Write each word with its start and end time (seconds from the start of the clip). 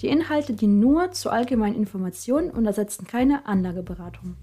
Die 0.00 0.08
Inhalte 0.08 0.54
dienen 0.54 0.80
nur 0.80 1.12
zur 1.12 1.30
allgemeinen 1.30 1.76
Information 1.76 2.50
und 2.50 2.64
ersetzen 2.64 3.06
keine 3.06 3.44
Anlageberatung. 3.44 4.34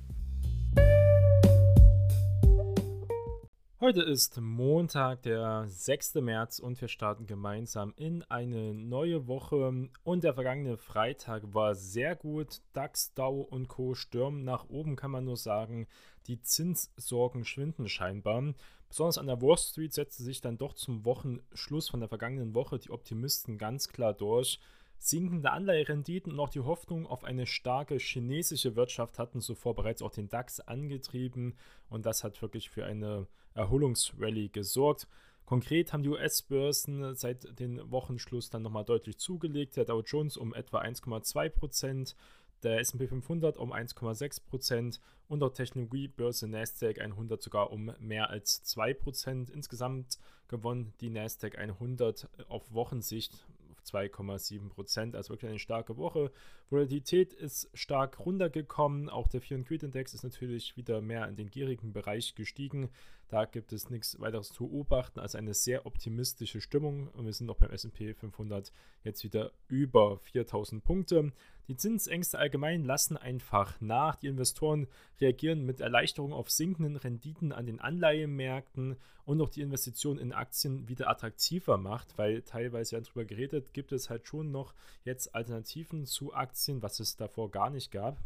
Heute 3.80 4.04
ist 4.04 4.40
Montag, 4.40 5.24
der 5.24 5.66
6. 5.68 6.16
März 6.16 6.60
und 6.60 6.80
wir 6.80 6.88
starten 6.88 7.26
gemeinsam 7.26 7.94
in 7.96 8.24
eine 8.24 8.76
neue 8.76 9.28
Woche. 9.28 9.90
Und 10.04 10.24
der 10.24 10.36
vergangene 10.36 10.78
Freitag 10.78 11.42
war 11.56 11.74
sehr 11.74 12.16
gut. 12.16 12.62
DAX, 12.74 13.14
Dow 13.16 13.42
und 13.42 13.68
Co. 13.68 13.96
stürmen 13.96 14.44
nach 14.44 14.70
oben, 14.70 14.96
kann 14.96 15.12
man 15.12 15.26
nur 15.26 15.38
sagen. 15.38 15.88
Die 16.28 16.40
Zinssorgen 16.40 17.46
schwinden 17.46 17.90
scheinbar. 17.90 18.54
Besonders 18.90 19.18
an 19.18 19.28
der 19.28 19.42
Wall 19.42 19.58
Street 19.58 19.94
setzte 19.94 20.22
sich 20.22 20.40
dann 20.40 20.58
doch 20.58 20.74
zum 20.74 21.04
Wochenschluss 21.04 21.90
von 21.90 22.00
der 22.00 22.10
vergangenen 22.10 22.54
Woche 22.54 22.78
die 22.78 22.92
Optimisten 22.92 23.58
ganz 23.58 23.90
klar 23.90 24.14
durch. 24.14 24.60
Sinkende 25.00 25.52
Anleiherenditen 25.52 26.32
und 26.34 26.40
auch 26.40 26.50
die 26.50 26.60
Hoffnung 26.60 27.06
auf 27.06 27.24
eine 27.24 27.46
starke 27.46 27.98
chinesische 27.98 28.76
Wirtschaft 28.76 29.20
hatten 29.20 29.42
zuvor 29.42 29.76
bereits 29.76 30.02
auch 30.02 30.12
den 30.12 30.30
DAX 30.30 30.60
angetrieben 30.60 31.56
und 31.90 32.06
das 32.06 32.24
hat 32.24 32.42
wirklich 32.42 32.70
für 32.70 32.86
eine 32.86 33.28
Erholungsrallye 33.54 34.50
gesorgt. 34.50 35.08
Konkret 35.46 35.94
haben 35.94 36.04
die 36.04 36.10
US-Börsen 36.10 37.16
seit 37.16 37.58
dem 37.60 37.90
Wochenschluss 37.90 38.50
dann 38.50 38.64
nochmal 38.64 38.84
deutlich 38.84 39.18
zugelegt. 39.18 39.78
Der 39.78 39.86
Dow 39.86 40.02
Jones 40.02 40.36
um 40.36 40.54
etwa 40.54 40.82
1,2 40.82 41.50
Prozent, 41.50 42.16
der 42.64 42.80
S&P 42.80 43.08
500 43.08 43.56
um 43.56 43.72
1,6 43.72 44.46
Prozent 44.46 45.00
und 45.30 45.42
auch 45.44 45.54
Technologiebörse 45.54 46.48
Nasdaq 46.48 47.00
100 47.00 47.42
sogar 47.42 47.72
um 47.72 47.94
mehr 48.00 48.30
als 48.30 48.64
2 48.64 48.94
Prozent. 48.94 49.50
Insgesamt 49.50 50.20
gewonnen 50.50 50.94
die 51.00 51.10
Nasdaq 51.10 51.58
100 51.58 52.28
auf 52.50 52.72
Wochensicht 52.74 53.46
2,7 53.88 54.70
Prozent. 54.70 55.16
Also 55.16 55.30
wirklich 55.34 55.50
eine 55.50 55.60
starke 55.60 55.98
Woche. 55.98 56.32
Volatilität 56.70 57.34
ist 57.34 57.70
stark 57.74 58.20
runtergekommen. 58.20 59.10
Auch 59.10 59.28
der 59.28 59.42
Fear 59.42 59.62
Creed 59.64 59.84
Index 59.84 60.14
ist 60.14 60.24
natürlich 60.24 60.76
wieder 60.76 61.02
mehr 61.02 61.28
in 61.28 61.36
den 61.36 61.50
gierigen 61.50 61.94
Bereich 61.94 62.36
gestiegen. 62.36 62.90
Da 63.30 63.44
gibt 63.46 63.74
es 63.74 63.90
nichts 63.90 64.20
weiteres 64.20 64.50
zu 64.50 64.68
beobachten 64.68 65.20
als 65.20 65.36
eine 65.36 65.54
sehr 65.54 65.86
optimistische 65.86 66.62
Stimmung. 66.62 67.10
Und 67.10 67.26
wir 67.26 67.34
sind 67.34 67.48
noch 67.48 67.58
beim 67.58 67.72
SP 67.72 68.14
500 68.14 68.72
jetzt 69.04 69.24
wieder 69.24 69.52
über 69.68 70.18
4000 70.20 70.84
Punkte. 70.84 71.32
Die 71.68 71.76
Zinsängste 71.76 72.40
allgemein 72.40 72.86
lassen 72.86 73.18
einfach 73.18 73.82
nach. 73.82 74.16
Die 74.16 74.28
Investoren 74.28 74.88
reagieren 75.20 75.66
mit 75.66 75.82
Erleichterung 75.82 76.32
auf 76.32 76.50
sinkenden 76.50 76.96
Renditen 76.96 77.52
an 77.52 77.66
den 77.66 77.82
Anleihemärkten 77.82 78.96
und 79.26 79.42
auch 79.42 79.50
die 79.50 79.62
Investition 79.62 80.18
in 80.18 80.32
Aktien 80.32 80.88
wieder 80.88 81.10
attraktiver 81.10 81.78
macht, 81.78 82.18
weil 82.18 82.44
teilweise 82.44 82.96
ja 82.96 83.02
darüber 83.02 83.26
geredet, 83.26 83.74
gibt 83.74 83.92
es 83.92 84.10
halt 84.10 84.26
schon 84.26 84.52
noch 84.52 84.74
jetzt 85.04 85.36
Alternativen 85.36 86.06
zu 86.06 86.34
Aktien, 86.34 86.57
was 86.82 87.00
es 87.00 87.16
davor 87.16 87.52
gar 87.52 87.70
nicht 87.70 87.92
gab. 87.92 88.18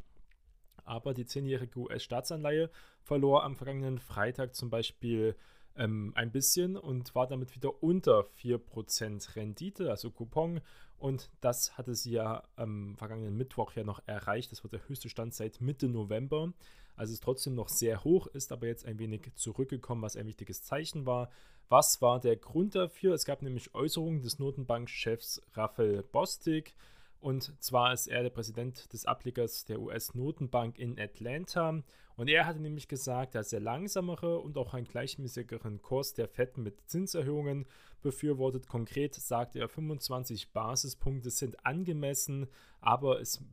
Aber 0.83 1.14
die 1.14 1.25
zehnjährige 1.25 1.80
US-Staatsanleihe 1.80 2.69
verlor 3.02 3.43
am 3.43 3.55
vergangenen 3.55 3.99
Freitag 3.99 4.55
zum 4.55 4.69
Beispiel 4.69 5.36
ähm, 5.75 6.11
ein 6.15 6.31
bisschen 6.31 6.75
und 6.75 7.15
war 7.15 7.27
damit 7.27 7.55
wieder 7.55 7.83
unter 7.83 8.25
4% 8.41 9.36
Rendite, 9.36 9.89
also 9.89 10.11
Coupon. 10.11 10.61
Und 10.97 11.30
das 11.41 11.77
hatte 11.77 11.95
sie 11.95 12.11
ja 12.11 12.43
am 12.55 12.95
vergangenen 12.95 13.36
Mittwoch 13.36 13.73
ja 13.73 13.83
noch 13.83 14.02
erreicht. 14.05 14.52
Das 14.52 14.64
wird 14.64 14.73
der 14.73 14.87
höchste 14.87 15.09
Stand 15.09 15.33
seit 15.33 15.61
Mitte 15.61 15.87
November. 15.87 16.53
Also 16.95 17.11
es 17.11 17.15
ist 17.15 17.23
trotzdem 17.23 17.55
noch 17.55 17.70
sehr 17.70 18.03
hoch, 18.03 18.27
ist 18.27 18.52
aber 18.52 18.67
jetzt 18.67 18.86
ein 18.86 18.99
wenig 18.99 19.31
zurückgekommen, 19.36 20.02
was 20.02 20.15
ein 20.15 20.27
wichtiges 20.27 20.61
Zeichen 20.64 21.05
war. 21.05 21.31
Was 21.70 22.02
war 22.02 22.20
der 22.20 22.36
Grund 22.36 22.75
dafür? 22.75 23.14
Es 23.14 23.25
gab 23.25 23.41
nämlich 23.41 23.73
Äußerungen 23.73 24.21
des 24.21 24.39
Notenbankchefs 24.39 25.41
Raphael 25.53 26.03
Bostic. 26.03 26.75
Und 27.21 27.54
zwar 27.64 27.93
ist 27.93 28.08
er 28.08 28.23
der 28.23 28.32
Präsident 28.32 28.92
des 28.93 29.05
Ablegers 29.05 29.65
der 29.65 29.80
US-Notenbank 29.80 30.80
in 30.80 30.99
Atlanta. 30.99 31.83
Und 32.15 32.27
er 32.30 32.48
hatte 32.48 32.59
nämlich 32.59 32.87
gesagt, 32.87 33.36
dass 33.36 33.54
er 33.54 33.59
langsamere 33.59 34.39
und 34.39 34.58
auch 34.58 34.73
einen 34.73 34.87
gleichmäßigeren 34.87 35.83
Kurs 35.83 36.15
der 36.15 36.27
FED 36.27 36.58
mit 36.58 36.82
Zinserhöhungen 36.89 37.67
befürwortet. 38.02 38.67
Konkret 38.67 39.14
sagte 39.14 39.59
er, 39.59 39.70
25 39.70 40.52
Basispunkte 40.52 41.30
sind 41.30 41.64
angemessen, 41.64 42.48
aber 42.80 43.21
es, 43.21 43.43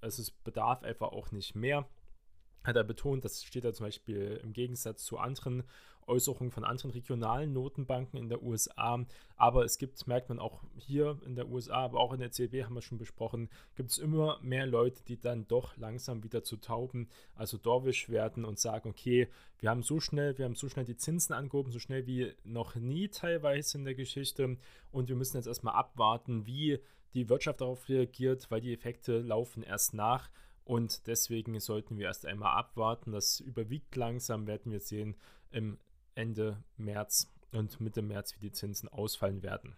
also 0.00 0.20
es 0.20 0.32
bedarf 0.32 0.82
einfach 0.82 1.12
auch 1.12 1.30
nicht 1.30 1.54
mehr 1.54 1.88
hat 2.64 2.76
er 2.76 2.84
betont, 2.84 3.24
das 3.24 3.44
steht 3.44 3.64
da 3.64 3.72
zum 3.72 3.86
Beispiel 3.86 4.40
im 4.42 4.52
Gegensatz 4.52 5.04
zu 5.04 5.18
anderen 5.18 5.64
Äußerungen 6.08 6.50
von 6.50 6.64
anderen 6.64 6.90
regionalen 6.90 7.52
Notenbanken 7.52 8.18
in 8.18 8.28
der 8.28 8.42
USA. 8.42 9.04
Aber 9.36 9.64
es 9.64 9.78
gibt, 9.78 10.06
merkt 10.06 10.28
man 10.28 10.38
auch 10.38 10.62
hier 10.76 11.18
in 11.24 11.36
der 11.36 11.48
USA, 11.48 11.84
aber 11.84 12.00
auch 12.00 12.12
in 12.12 12.20
der 12.20 12.30
CB 12.30 12.64
haben 12.64 12.74
wir 12.74 12.82
schon 12.82 12.98
besprochen, 12.98 13.48
gibt 13.74 13.90
es 13.90 13.98
immer 13.98 14.38
mehr 14.42 14.66
Leute, 14.66 15.02
die 15.04 15.18
dann 15.18 15.46
doch 15.48 15.76
langsam 15.76 16.22
wieder 16.22 16.42
zu 16.42 16.56
Tauben, 16.56 17.08
also 17.34 17.58
Dorwisch 17.58 18.08
werden 18.08 18.44
und 18.44 18.58
sagen, 18.58 18.90
okay, 18.90 19.28
wir 19.58 19.70
haben 19.70 19.82
so 19.82 20.00
schnell, 20.00 20.38
wir 20.38 20.44
haben 20.44 20.54
so 20.54 20.68
schnell 20.68 20.84
die 20.84 20.96
Zinsen 20.96 21.34
angehoben, 21.34 21.72
so 21.72 21.78
schnell 21.78 22.06
wie 22.06 22.32
noch 22.44 22.74
nie 22.74 23.08
teilweise 23.08 23.78
in 23.78 23.84
der 23.84 23.94
Geschichte 23.94 24.56
und 24.90 25.08
wir 25.08 25.16
müssen 25.16 25.36
jetzt 25.36 25.46
erstmal 25.46 25.74
abwarten, 25.74 26.46
wie 26.46 26.80
die 27.14 27.28
Wirtschaft 27.28 27.60
darauf 27.60 27.88
reagiert, 27.88 28.50
weil 28.50 28.60
die 28.60 28.72
Effekte 28.72 29.20
laufen 29.20 29.62
erst 29.62 29.94
nach. 29.94 30.30
Und 30.64 31.06
deswegen 31.06 31.58
sollten 31.60 31.98
wir 31.98 32.06
erst 32.06 32.26
einmal 32.26 32.56
abwarten. 32.56 33.12
Das 33.12 33.40
überwiegt 33.40 33.94
langsam, 33.96 34.46
werden 34.46 34.72
wir 34.72 34.80
sehen 34.80 35.16
im 35.50 35.78
Ende 36.14 36.62
März 36.76 37.30
und 37.52 37.80
Mitte 37.80 38.02
März, 38.02 38.34
wie 38.34 38.46
die 38.46 38.52
Zinsen 38.52 38.88
ausfallen 38.88 39.42
werden. 39.42 39.76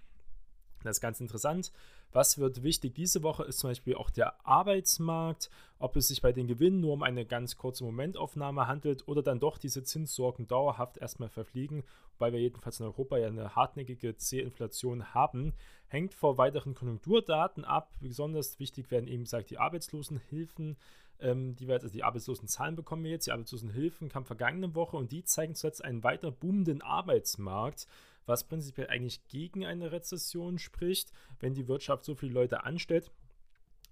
Das 0.82 0.98
ist 0.98 1.00
ganz 1.00 1.20
interessant. 1.20 1.72
Was 2.12 2.38
wird 2.38 2.62
wichtig 2.62 2.94
diese 2.94 3.22
Woche 3.22 3.42
ist 3.44 3.58
zum 3.58 3.70
Beispiel 3.70 3.96
auch 3.96 4.08
der 4.08 4.46
Arbeitsmarkt, 4.46 5.50
ob 5.78 5.96
es 5.96 6.08
sich 6.08 6.22
bei 6.22 6.32
den 6.32 6.46
Gewinnen 6.46 6.80
nur 6.80 6.92
um 6.92 7.02
eine 7.02 7.26
ganz 7.26 7.56
kurze 7.56 7.84
Momentaufnahme 7.84 8.66
handelt 8.66 9.06
oder 9.06 9.22
dann 9.22 9.40
doch 9.40 9.58
diese 9.58 9.82
Zinssorgen 9.82 10.46
dauerhaft 10.46 10.96
erstmal 10.96 11.28
verfliegen, 11.28 11.84
wobei 12.12 12.32
wir 12.32 12.40
jedenfalls 12.40 12.80
in 12.80 12.86
Europa 12.86 13.18
ja 13.18 13.26
eine 13.26 13.54
hartnäckige 13.54 14.16
C-Inflation 14.16 15.12
haben, 15.12 15.52
hängt 15.88 16.14
vor 16.14 16.38
weiteren 16.38 16.74
Konjunkturdaten 16.74 17.64
ab. 17.64 17.92
Besonders 18.00 18.58
wichtig 18.58 18.90
werden 18.90 19.08
eben 19.08 19.24
gesagt 19.24 19.50
die 19.50 19.58
Arbeitslosenhilfen, 19.58 20.76
ähm, 21.20 21.56
die 21.56 21.66
wir 21.66 21.74
jetzt, 21.74 21.84
also 21.84 21.94
die 21.94 22.04
Arbeitslosenzahlen 22.04 22.76
bekommen 22.76 23.04
wir 23.04 23.10
jetzt, 23.10 23.26
die 23.26 23.32
Arbeitslosenhilfen 23.32 24.08
kamen 24.08 24.26
vergangene 24.26 24.74
Woche 24.74 24.96
und 24.96 25.12
die 25.12 25.24
zeigen 25.24 25.54
zuletzt 25.54 25.84
einen 25.84 26.04
weiter 26.04 26.30
boomenden 26.30 26.82
Arbeitsmarkt 26.82 27.86
was 28.26 28.44
prinzipiell 28.44 28.88
eigentlich 28.88 29.26
gegen 29.28 29.64
eine 29.64 29.92
Rezession 29.92 30.58
spricht, 30.58 31.12
wenn 31.40 31.54
die 31.54 31.68
Wirtschaft 31.68 32.04
so 32.04 32.14
viele 32.14 32.32
Leute 32.32 32.64
anstellt. 32.64 33.10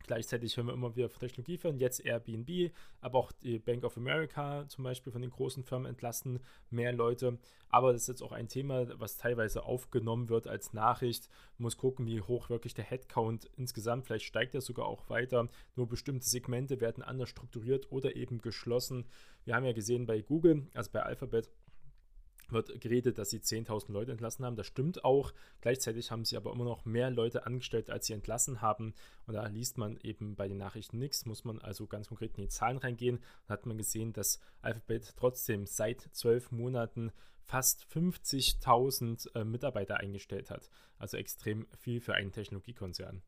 Gleichzeitig 0.06 0.56
hören 0.56 0.66
wir 0.66 0.74
immer 0.74 0.94
wieder 0.96 1.08
von 1.08 1.20
Technologiefirmen, 1.20 1.80
jetzt 1.80 2.04
Airbnb, 2.04 2.72
aber 3.00 3.18
auch 3.18 3.32
die 3.32 3.58
Bank 3.58 3.84
of 3.84 3.96
America 3.96 4.66
zum 4.68 4.84
Beispiel 4.84 5.12
von 5.12 5.22
den 5.22 5.30
großen 5.30 5.64
Firmen 5.64 5.88
entlassen 5.88 6.40
mehr 6.70 6.92
Leute. 6.92 7.38
Aber 7.70 7.92
das 7.92 8.02
ist 8.02 8.08
jetzt 8.08 8.22
auch 8.22 8.32
ein 8.32 8.48
Thema, 8.48 9.00
was 9.00 9.16
teilweise 9.16 9.64
aufgenommen 9.64 10.28
wird 10.28 10.46
als 10.46 10.74
Nachricht. 10.74 11.28
Man 11.56 11.64
muss 11.64 11.78
gucken, 11.78 12.06
wie 12.06 12.20
hoch 12.20 12.50
wirklich 12.50 12.74
der 12.74 12.84
Headcount 12.84 13.50
insgesamt, 13.56 14.04
vielleicht 14.06 14.26
steigt 14.26 14.54
er 14.54 14.60
sogar 14.60 14.86
auch 14.86 15.08
weiter. 15.08 15.48
Nur 15.74 15.88
bestimmte 15.88 16.26
Segmente 16.26 16.80
werden 16.80 17.02
anders 17.02 17.30
strukturiert 17.30 17.90
oder 17.90 18.14
eben 18.14 18.42
geschlossen. 18.42 19.06
Wir 19.44 19.56
haben 19.56 19.64
ja 19.64 19.72
gesehen 19.72 20.06
bei 20.06 20.20
Google, 20.20 20.68
also 20.74 20.90
bei 20.92 21.02
Alphabet, 21.02 21.50
wird 22.50 22.80
geredet, 22.80 23.18
dass 23.18 23.30
sie 23.30 23.38
10.000 23.38 23.92
Leute 23.92 24.12
entlassen 24.12 24.44
haben. 24.44 24.56
Das 24.56 24.66
stimmt 24.66 25.04
auch. 25.04 25.32
Gleichzeitig 25.60 26.10
haben 26.10 26.24
sie 26.24 26.36
aber 26.36 26.52
immer 26.52 26.64
noch 26.64 26.84
mehr 26.84 27.10
Leute 27.10 27.46
angestellt, 27.46 27.90
als 27.90 28.06
sie 28.06 28.12
entlassen 28.12 28.60
haben. 28.60 28.94
Und 29.26 29.34
da 29.34 29.46
liest 29.46 29.78
man 29.78 29.98
eben 30.02 30.36
bei 30.36 30.48
den 30.48 30.58
Nachrichten 30.58 30.98
nichts. 30.98 31.26
Muss 31.26 31.44
man 31.44 31.58
also 31.60 31.86
ganz 31.86 32.08
konkret 32.08 32.36
in 32.36 32.44
die 32.44 32.48
Zahlen 32.48 32.78
reingehen. 32.78 33.20
Da 33.46 33.54
hat 33.54 33.66
man 33.66 33.78
gesehen, 33.78 34.12
dass 34.12 34.40
Alphabet 34.62 35.14
trotzdem 35.16 35.66
seit 35.66 36.00
zwölf 36.12 36.50
Monaten 36.50 37.12
fast 37.44 37.84
50.000 37.92 39.34
äh, 39.34 39.44
Mitarbeiter 39.44 39.98
eingestellt 39.98 40.50
hat. 40.50 40.70
Also 40.98 41.16
extrem 41.16 41.66
viel 41.78 42.00
für 42.00 42.14
einen 42.14 42.32
Technologiekonzern. 42.32 43.22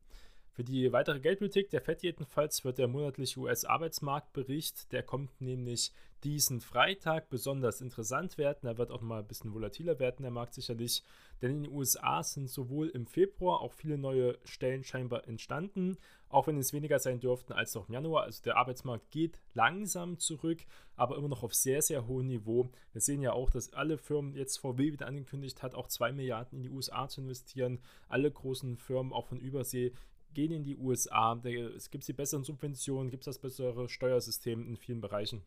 Für 0.57 0.63
die 0.63 0.91
weitere 0.91 1.19
Geldpolitik 1.19 1.69
der 1.69 1.81
FED 1.81 2.01
jedenfalls 2.01 2.65
wird 2.65 2.79
der 2.79 2.87
monatliche 2.87 3.39
US-Arbeitsmarktbericht, 3.39 4.91
der 4.91 5.03
kommt 5.03 5.39
nämlich 5.39 5.93
diesen 6.23 6.61
Freitag, 6.61 7.29
besonders 7.29 7.79
interessant 7.79 8.39
werden. 8.39 8.65
Er 8.65 8.79
wird 8.79 8.89
auch 8.89 9.01
mal 9.01 9.19
ein 9.19 9.27
bisschen 9.27 9.53
volatiler 9.53 9.99
werden, 9.99 10.23
der 10.23 10.31
Markt 10.31 10.55
sicherlich. 10.55 11.03
Denn 11.43 11.51
in 11.51 11.63
den 11.65 11.71
USA 11.71 12.23
sind 12.23 12.49
sowohl 12.49 12.87
im 12.89 13.05
Februar 13.05 13.61
auch 13.61 13.71
viele 13.71 13.99
neue 13.99 14.39
Stellen 14.45 14.83
scheinbar 14.83 15.27
entstanden, 15.27 15.95
auch 16.27 16.47
wenn 16.47 16.57
es 16.57 16.73
weniger 16.73 16.97
sein 16.97 17.19
dürften 17.19 17.53
als 17.53 17.75
noch 17.75 17.87
im 17.87 17.93
Januar. 17.93 18.23
Also 18.23 18.41
der 18.41 18.57
Arbeitsmarkt 18.57 19.11
geht 19.11 19.39
langsam 19.53 20.17
zurück, 20.17 20.65
aber 20.95 21.17
immer 21.17 21.27
noch 21.27 21.43
auf 21.43 21.53
sehr, 21.53 21.83
sehr 21.83 22.07
hohem 22.07 22.25
Niveau. 22.25 22.67
Wir 22.93 23.01
sehen 23.01 23.21
ja 23.21 23.33
auch, 23.33 23.51
dass 23.51 23.73
alle 23.73 23.99
Firmen 23.99 24.33
jetzt 24.33 24.57
VW 24.57 24.91
wieder 24.91 25.05
angekündigt 25.05 25.61
hat, 25.61 25.75
auch 25.75 25.87
2 25.87 26.13
Milliarden 26.13 26.57
in 26.57 26.63
die 26.63 26.71
USA 26.71 27.07
zu 27.07 27.21
investieren. 27.21 27.79
Alle 28.09 28.31
großen 28.31 28.75
Firmen, 28.77 29.13
auch 29.13 29.27
von 29.27 29.39
Übersee, 29.39 29.93
gehen 30.33 30.51
in 30.51 30.63
die 30.63 30.77
USA. 30.77 31.39
Es 31.75 31.89
gibt 31.89 32.07
die 32.07 32.13
besseren 32.13 32.43
Subventionen, 32.43 33.09
gibt 33.09 33.21
es 33.21 33.25
das 33.25 33.39
bessere 33.39 33.89
Steuersystem 33.89 34.67
in 34.67 34.77
vielen 34.77 35.01
Bereichen. 35.01 35.43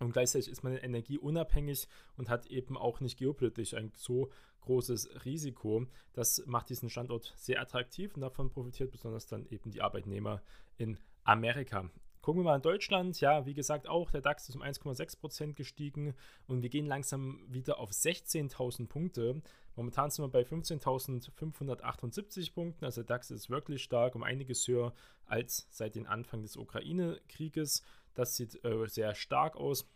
Und 0.00 0.12
gleichzeitig 0.12 0.50
ist 0.50 0.64
man 0.64 0.76
energieunabhängig 0.76 1.88
und 2.16 2.28
hat 2.28 2.46
eben 2.46 2.76
auch 2.76 3.00
nicht 3.00 3.18
geopolitisch 3.18 3.74
ein 3.74 3.92
so 3.94 4.30
großes 4.62 5.24
Risiko. 5.24 5.86
Das 6.12 6.42
macht 6.46 6.70
diesen 6.70 6.90
Standort 6.90 7.32
sehr 7.36 7.60
attraktiv 7.60 8.14
und 8.14 8.22
davon 8.22 8.50
profitiert 8.50 8.90
besonders 8.90 9.26
dann 9.26 9.46
eben 9.46 9.70
die 9.70 9.82
Arbeitnehmer 9.82 10.42
in 10.76 10.98
Amerika. 11.22 11.90
Gucken 12.24 12.40
wir 12.40 12.44
mal 12.44 12.56
in 12.56 12.62
Deutschland. 12.62 13.20
Ja, 13.20 13.44
wie 13.44 13.52
gesagt, 13.52 13.86
auch 13.86 14.10
der 14.10 14.22
DAX 14.22 14.48
ist 14.48 14.56
um 14.56 14.62
1,6% 14.62 15.52
gestiegen 15.52 16.14
und 16.46 16.62
wir 16.62 16.70
gehen 16.70 16.86
langsam 16.86 17.44
wieder 17.48 17.78
auf 17.78 17.90
16.000 17.90 18.88
Punkte. 18.88 19.42
Momentan 19.76 20.10
sind 20.10 20.24
wir 20.24 20.30
bei 20.30 20.40
15.578 20.40 22.54
Punkten. 22.54 22.86
Also 22.86 23.02
der 23.02 23.08
DAX 23.08 23.30
ist 23.30 23.50
wirklich 23.50 23.82
stark, 23.82 24.14
um 24.14 24.22
einiges 24.22 24.66
höher 24.66 24.94
als 25.26 25.66
seit 25.68 25.96
dem 25.96 26.06
Anfang 26.06 26.40
des 26.40 26.56
Ukraine-Krieges. 26.56 27.82
Das 28.14 28.36
sieht 28.36 28.64
äh, 28.64 28.86
sehr 28.86 29.14
stark 29.14 29.58
aus. 29.58 29.86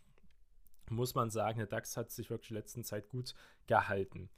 Muss 0.91 1.15
man 1.15 1.31
sagen, 1.31 1.57
der 1.57 1.67
DAX 1.67 1.97
hat 1.97 2.11
sich 2.11 2.29
wirklich 2.29 2.51
in 2.51 2.57
der 2.57 2.63
letzten 2.63 2.85
Zeit 2.85 3.09
gut 3.09 3.33
gehalten. 3.67 4.29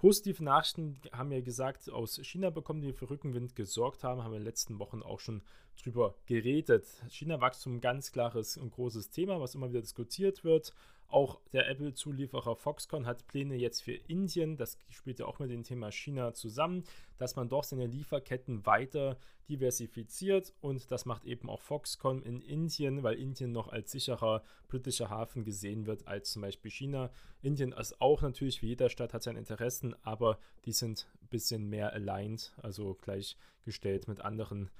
Positive 0.00 0.42
Nachrichten 0.42 0.98
haben 1.12 1.28
wir 1.28 1.42
gesagt 1.42 1.90
aus 1.90 2.18
China 2.22 2.48
bekommen, 2.48 2.80
die 2.80 2.94
für 2.94 3.10
Rückenwind 3.10 3.54
gesorgt 3.54 4.02
haben, 4.02 4.24
haben 4.24 4.30
wir 4.30 4.38
in 4.38 4.44
den 4.44 4.46
letzten 4.46 4.78
Wochen 4.78 5.02
auch 5.02 5.20
schon 5.20 5.42
drüber 5.82 6.14
geredet. 6.24 6.86
China-Wachstum 7.10 7.82
ganz 7.82 8.10
klares 8.10 8.56
und 8.56 8.70
großes 8.70 9.10
Thema, 9.10 9.42
was 9.42 9.54
immer 9.54 9.68
wieder 9.68 9.82
diskutiert 9.82 10.42
wird. 10.42 10.72
Auch 11.10 11.40
der 11.52 11.68
Apple-Zulieferer 11.68 12.54
Foxconn 12.54 13.04
hat 13.04 13.26
Pläne 13.26 13.56
jetzt 13.56 13.82
für 13.82 13.94
Indien, 13.94 14.56
das 14.56 14.78
spielt 14.88 15.18
ja 15.18 15.26
auch 15.26 15.40
mit 15.40 15.50
dem 15.50 15.64
Thema 15.64 15.90
China 15.90 16.32
zusammen, 16.34 16.84
dass 17.18 17.34
man 17.34 17.48
doch 17.48 17.64
seine 17.64 17.86
Lieferketten 17.86 18.64
weiter 18.64 19.18
diversifiziert 19.48 20.54
und 20.60 20.88
das 20.92 21.06
macht 21.06 21.24
eben 21.24 21.50
auch 21.50 21.62
Foxconn 21.62 22.22
in 22.22 22.40
Indien, 22.40 23.02
weil 23.02 23.18
Indien 23.18 23.50
noch 23.50 23.68
als 23.68 23.90
sicherer 23.90 24.44
britischer 24.68 25.10
Hafen 25.10 25.44
gesehen 25.44 25.86
wird 25.86 26.06
als 26.06 26.30
zum 26.30 26.42
Beispiel 26.42 26.70
China. 26.70 27.10
Indien 27.42 27.72
ist 27.72 28.00
auch 28.00 28.22
natürlich, 28.22 28.62
wie 28.62 28.68
jeder 28.68 28.88
Staat 28.88 29.12
hat 29.12 29.24
seine 29.24 29.40
Interessen, 29.40 29.96
aber 30.02 30.38
die 30.64 30.72
sind 30.72 31.08
ein 31.22 31.28
bisschen 31.28 31.68
mehr 31.68 31.92
aligned, 31.92 32.52
also 32.62 32.94
gleichgestellt 32.94 34.06
mit 34.06 34.20
anderen 34.20 34.70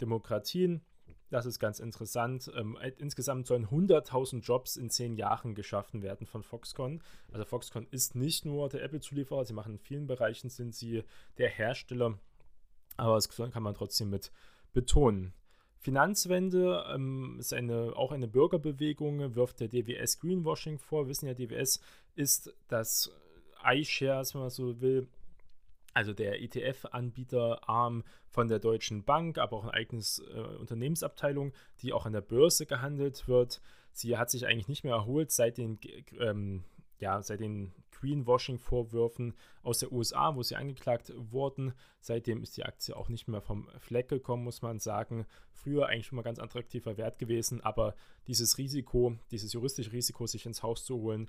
Demokratien. 0.00 0.82
Das 1.30 1.46
ist 1.46 1.58
ganz 1.58 1.80
interessant. 1.80 2.50
Ähm, 2.56 2.76
insgesamt 2.98 3.46
sollen 3.46 3.66
100.000 3.66 4.40
Jobs 4.40 4.76
in 4.76 4.90
zehn 4.90 5.14
Jahren 5.14 5.54
geschaffen 5.54 6.02
werden 6.02 6.26
von 6.26 6.42
Foxconn. 6.42 7.02
Also 7.32 7.44
Foxconn 7.44 7.86
ist 7.90 8.14
nicht 8.14 8.44
nur 8.44 8.68
der 8.68 8.82
Apple-Zulieferer, 8.82 9.44
sie 9.44 9.52
machen 9.52 9.74
in 9.74 9.78
vielen 9.78 10.06
Bereichen, 10.06 10.50
sind 10.50 10.74
sie 10.74 11.04
der 11.38 11.48
Hersteller, 11.48 12.18
aber 12.96 13.14
das 13.14 13.28
kann 13.28 13.62
man 13.62 13.74
trotzdem 13.74 14.10
mit 14.10 14.32
betonen. 14.72 15.32
Finanzwende 15.80 16.84
ähm, 16.92 17.36
ist 17.38 17.54
eine, 17.54 17.96
auch 17.96 18.12
eine 18.12 18.28
Bürgerbewegung, 18.28 19.34
wirft 19.34 19.60
der 19.60 19.68
DWS 19.68 20.20
Greenwashing 20.20 20.78
vor. 20.78 21.04
Wir 21.04 21.08
wissen 21.08 21.26
ja, 21.26 21.34
DWS 21.34 21.80
ist 22.16 22.54
das 22.68 23.10
iShares, 23.64 24.34
wenn 24.34 24.42
man 24.42 24.50
so 24.50 24.80
will, 24.80 25.08
also 25.94 26.12
der 26.12 26.40
ETF-Anbieterarm 26.42 28.04
von 28.28 28.48
der 28.48 28.58
Deutschen 28.58 29.04
Bank, 29.04 29.38
aber 29.38 29.56
auch 29.56 29.64
eine 29.64 29.74
eigene 29.74 30.02
äh, 30.02 30.56
Unternehmensabteilung, 30.56 31.52
die 31.80 31.92
auch 31.92 32.06
an 32.06 32.12
der 32.12 32.20
Börse 32.20 32.66
gehandelt 32.66 33.26
wird. 33.28 33.60
Sie 33.92 34.16
hat 34.16 34.30
sich 34.30 34.46
eigentlich 34.46 34.68
nicht 34.68 34.84
mehr 34.84 34.94
erholt 34.94 35.32
seit 35.32 35.58
den, 35.58 35.78
ähm, 36.18 36.64
ja, 36.98 37.20
seit 37.22 37.40
den 37.40 37.72
Greenwashing-Vorwürfen 38.00 39.34
aus 39.62 39.80
der 39.80 39.92
USA, 39.92 40.34
wo 40.34 40.42
sie 40.42 40.56
angeklagt 40.56 41.12
wurden. 41.16 41.74
Seitdem 42.00 42.42
ist 42.42 42.56
die 42.56 42.64
Aktie 42.64 42.96
auch 42.96 43.08
nicht 43.08 43.28
mehr 43.28 43.40
vom 43.40 43.68
Fleck 43.78 44.08
gekommen, 44.08 44.44
muss 44.44 44.62
man 44.62 44.78
sagen. 44.78 45.26
Früher 45.52 45.88
eigentlich 45.88 46.06
schon 46.06 46.16
mal 46.16 46.22
ganz 46.22 46.38
attraktiver 46.38 46.96
Wert 46.96 47.18
gewesen, 47.18 47.60
aber 47.60 47.94
dieses 48.26 48.56
Risiko, 48.58 49.16
dieses 49.30 49.52
juristische 49.52 49.92
Risiko, 49.92 50.26
sich 50.26 50.46
ins 50.46 50.62
Haus 50.62 50.84
zu 50.84 50.96
holen, 50.96 51.28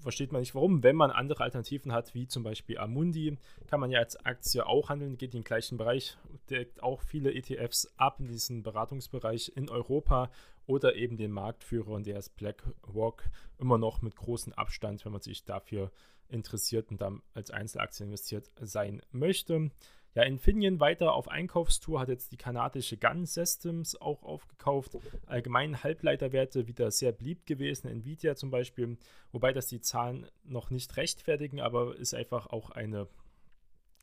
versteht 0.00 0.32
man 0.32 0.40
nicht 0.40 0.54
warum. 0.54 0.82
Wenn 0.82 0.96
man 0.96 1.10
andere 1.10 1.42
Alternativen 1.42 1.92
hat, 1.92 2.14
wie 2.14 2.26
zum 2.26 2.42
Beispiel 2.42 2.78
Amundi, 2.78 3.38
kann 3.66 3.80
man 3.80 3.90
ja 3.90 3.98
als 4.00 4.16
Aktie 4.24 4.66
auch 4.66 4.88
handeln, 4.88 5.18
geht 5.18 5.34
in 5.34 5.40
den 5.40 5.44
gleichen 5.44 5.78
Bereich, 5.78 6.16
deckt 6.50 6.82
auch 6.82 7.02
viele 7.02 7.34
ETFs 7.34 7.92
ab 7.96 8.20
in 8.20 8.28
diesen 8.28 8.62
Beratungsbereich 8.62 9.52
in 9.56 9.68
Europa 9.68 10.30
oder 10.66 10.96
eben 10.96 11.16
den 11.16 11.30
Marktführer 11.30 11.90
und 11.90 12.06
der 12.06 12.18
ist 12.18 12.36
BlackRock 12.36 13.24
immer 13.58 13.78
noch 13.78 14.02
mit 14.02 14.16
großem 14.16 14.52
Abstand, 14.52 15.04
wenn 15.04 15.12
man 15.12 15.22
sich 15.22 15.44
dafür 15.44 15.90
interessiert 16.28 16.90
und 16.90 17.00
dann 17.00 17.22
als 17.34 17.50
Einzelaktie 17.50 18.04
investiert 18.04 18.50
sein 18.60 19.00
möchte. 19.12 19.70
Ja, 20.16 20.22
Infineon 20.22 20.80
weiter 20.80 21.12
auf 21.12 21.28
Einkaufstour 21.28 22.00
hat 22.00 22.08
jetzt 22.08 22.32
die 22.32 22.38
kanadische 22.38 22.96
Gun 22.96 23.26
Systems 23.26 24.00
auch 24.00 24.22
aufgekauft. 24.22 24.96
Allgemein 25.26 25.84
Halbleiterwerte 25.84 26.66
wieder 26.66 26.90
sehr 26.90 27.12
beliebt 27.12 27.44
gewesen, 27.44 27.88
Nvidia 27.88 28.34
zum 28.34 28.50
Beispiel, 28.50 28.96
wobei 29.30 29.52
das 29.52 29.66
die 29.66 29.82
Zahlen 29.82 30.26
noch 30.42 30.70
nicht 30.70 30.96
rechtfertigen, 30.96 31.60
aber 31.60 31.96
ist 31.96 32.14
einfach 32.14 32.46
auch 32.46 32.70
ein 32.70 33.06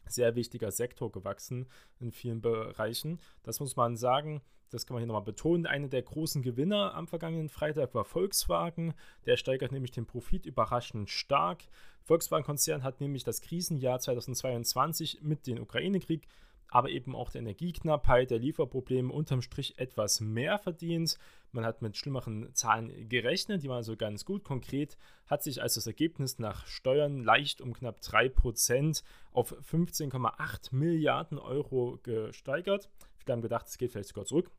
sehr 0.07 0.35
wichtiger 0.35 0.69
Sektor 0.69 1.11
gewachsen 1.11 1.65
in 1.99 2.11
vielen 2.11 2.41
Bereichen. 2.41 3.19
Das 3.41 3.59
muss 3.59 3.75
man 3.75 3.97
sagen 3.97 4.43
das 4.73 4.87
kann 4.87 4.95
man 4.95 5.01
hier 5.01 5.07
nochmal 5.07 5.21
betonen, 5.21 5.67
einer 5.67 5.87
der 5.87 6.01
großen 6.01 6.41
Gewinner 6.41 6.95
am 6.95 7.07
vergangenen 7.07 7.47
Freitag 7.47 7.93
war 7.93 8.05
Volkswagen. 8.05 8.95
Der 9.27 9.37
steigert 9.37 9.71
nämlich 9.71 9.91
den 9.91 10.07
Profit 10.07 10.47
überraschend 10.47 11.11
stark. 11.11 11.61
Volkswagen-Konzern 12.03 12.83
hat 12.83 13.01
nämlich 13.01 13.23
das 13.23 13.41
Krisenjahr 13.41 13.99
2022 13.99 15.19
mit 15.21 15.47
dem 15.47 15.61
Ukraine-Krieg 15.61 16.27
aber 16.73 16.89
eben 16.89 17.15
auch 17.15 17.29
der 17.29 17.41
Energieknappheit, 17.41 18.31
der 18.31 18.39
Lieferprobleme 18.39 19.13
unterm 19.13 19.43
Strich 19.43 19.77
etwas 19.77 20.21
mehr 20.21 20.57
verdient. 20.57 21.19
Man 21.51 21.65
hat 21.65 21.83
mit 21.83 21.95
schlimmeren 21.97 22.49
Zahlen 22.55 23.07
gerechnet, 23.09 23.61
die 23.61 23.69
waren 23.69 23.77
also 23.77 23.95
ganz 23.95 24.25
gut. 24.25 24.43
Konkret 24.43 24.97
hat 25.27 25.43
sich 25.43 25.61
also 25.61 25.77
das 25.77 25.85
Ergebnis 25.85 26.39
nach 26.39 26.65
Steuern 26.65 27.23
leicht 27.23 27.61
um 27.61 27.73
knapp 27.73 27.99
3% 27.99 29.03
auf 29.33 29.55
15,8 29.71 30.73
Milliarden 30.73 31.37
Euro 31.37 31.99
gesteigert. 32.01 32.89
Viele 33.17 33.33
haben 33.33 33.41
gedacht, 33.43 33.67
es 33.67 33.77
geht 33.77 33.91
vielleicht 33.91 34.09
sogar 34.09 34.25
zurück 34.25 34.49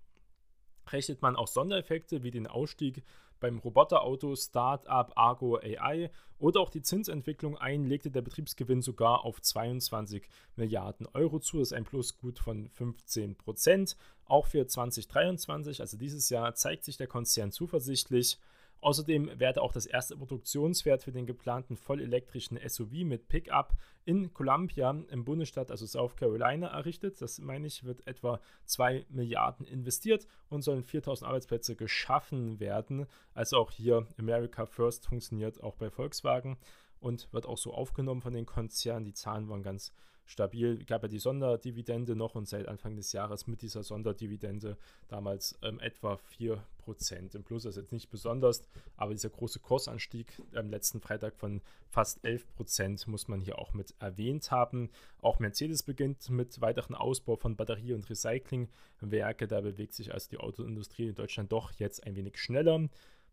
rechnet 0.93 1.23
man 1.23 1.37
auch 1.37 1.49
Sondereffekte 1.49 2.23
wie 2.23 2.31
den 2.31 2.47
Ausstieg 2.47 3.03
beim 3.41 3.59
Roboterauto 3.59 4.37
Startup 4.37 5.12
Argo 5.17 5.59
AI 5.59 6.11
oder 6.38 6.61
auch 6.61 6.71
die 6.71 6.83
Zinsentwicklung 6.83 7.59
ein, 7.59 7.85
legte 7.85 8.11
der 8.11 8.23
Betriebsgewinn 8.23 8.83
sogar 8.83 9.25
auf 9.25 9.41
22 9.41 10.29
Milliarden 10.57 11.07
Euro 11.12 11.38
zu. 11.41 11.59
Das 11.59 11.69
ist 11.69 11.73
ein 11.75 11.85
Plusgut 11.85 12.38
von 12.38 12.71
15 12.71 13.37
Prozent. 13.37 13.97
Auch 14.25 14.47
für 14.47 14.67
2023, 14.67 15.81
also 15.81 15.97
dieses 15.97 16.31
Jahr, 16.31 16.55
zeigt 16.55 16.85
sich 16.85 16.97
der 16.97 17.07
Konzern 17.07 17.53
zuversichtlich. 17.53 18.38
Außerdem 18.85 19.41
werde 19.41 19.62
auch 19.62 19.73
das 19.73 19.87
erste 19.87 20.14
Produktionswert 20.14 21.05
für 21.05 21.11
den 21.11 21.25
geplanten 21.25 21.75
vollelektrischen 21.75 22.61
SUV 22.69 22.93
mit 23.05 23.29
Pickup 23.29 23.73
in 24.05 24.35
Columbia 24.35 24.91
im 25.09 25.25
Bundesstaat, 25.25 25.71
also 25.71 25.87
South 25.87 26.17
Carolina, 26.17 26.67
errichtet. 26.67 27.19
Das 27.23 27.38
meine 27.38 27.67
ich, 27.67 27.85
wird 27.85 28.07
etwa 28.07 28.43
2 28.67 29.07
Milliarden 29.09 29.67
investiert 29.67 30.26
und 30.50 30.61
sollen 30.61 30.83
4000 30.83 31.26
Arbeitsplätze 31.26 31.76
geschaffen 31.76 32.61
werden. 32.61 33.07
Also 33.33 33.57
auch 33.57 33.71
hier 33.71 34.07
America 34.19 34.67
First 34.67 35.07
funktioniert 35.07 35.62
auch 35.62 35.76
bei 35.76 35.88
Volkswagen 35.88 36.59
und 37.00 37.33
wird 37.33 37.47
auch 37.47 37.57
so 37.57 37.73
aufgenommen 37.73 38.21
von 38.21 38.35
den 38.35 38.45
Konzernen. 38.45 39.07
Die 39.07 39.14
Zahlen 39.14 39.49
waren 39.49 39.62
ganz 39.62 39.95
stabil. 40.25 40.85
Gab 40.85 41.02
ja 41.02 41.09
die 41.09 41.19
Sonderdividende 41.19 42.16
noch 42.16 42.35
und 42.35 42.49
seit 42.49 42.69
Anfang 42.69 42.97
des 42.97 43.12
Jahres 43.12 43.47
mit 43.47 43.62
dieser 43.62 43.83
Sonderdividende 43.83 44.76
damals 45.09 45.59
ähm, 45.62 45.81
etwa 45.81 46.19
4% 46.38 47.35
im 47.35 47.45
Plus. 47.45 47.64
Das 47.64 47.76
ist 47.76 47.83
jetzt 47.83 47.93
nicht 47.93 48.11
besonders, 48.11 48.62
aber 48.97 49.12
dieser 49.12 49.31
große 49.31 49.61
Kursanstieg 49.61 50.40
am 50.54 50.71
letzten 50.71 51.00
Freitag 51.00 51.37
von 51.37 51.61
fast 51.88 52.25
11% 52.25 53.09
muss 53.09 53.28
man 53.28 53.40
hier 53.40 53.59
auch 53.59 53.75
mit 53.75 53.95
erwähnt 54.00 54.50
haben. 54.50 54.90
Auch 55.21 55.38
Mercedes 55.38 55.83
beginnt 55.83 56.28
mit 56.31 56.61
weiteren 56.61 56.95
Ausbau 56.95 57.37
von 57.37 57.57
Batterie- 57.57 57.93
und 57.93 58.09
Recyclingwerke. 58.09 59.47
Da 59.47 59.61
bewegt 59.61 59.95
sich 59.95 60.12
also 60.12 60.28
die 60.31 60.38
Autoindustrie 60.38 61.09
in 61.09 61.14
Deutschland 61.14 61.52
doch 61.52 61.73
jetzt 61.73 62.04
ein 62.04 62.16
wenig 62.16 62.38
schneller. 62.38 62.88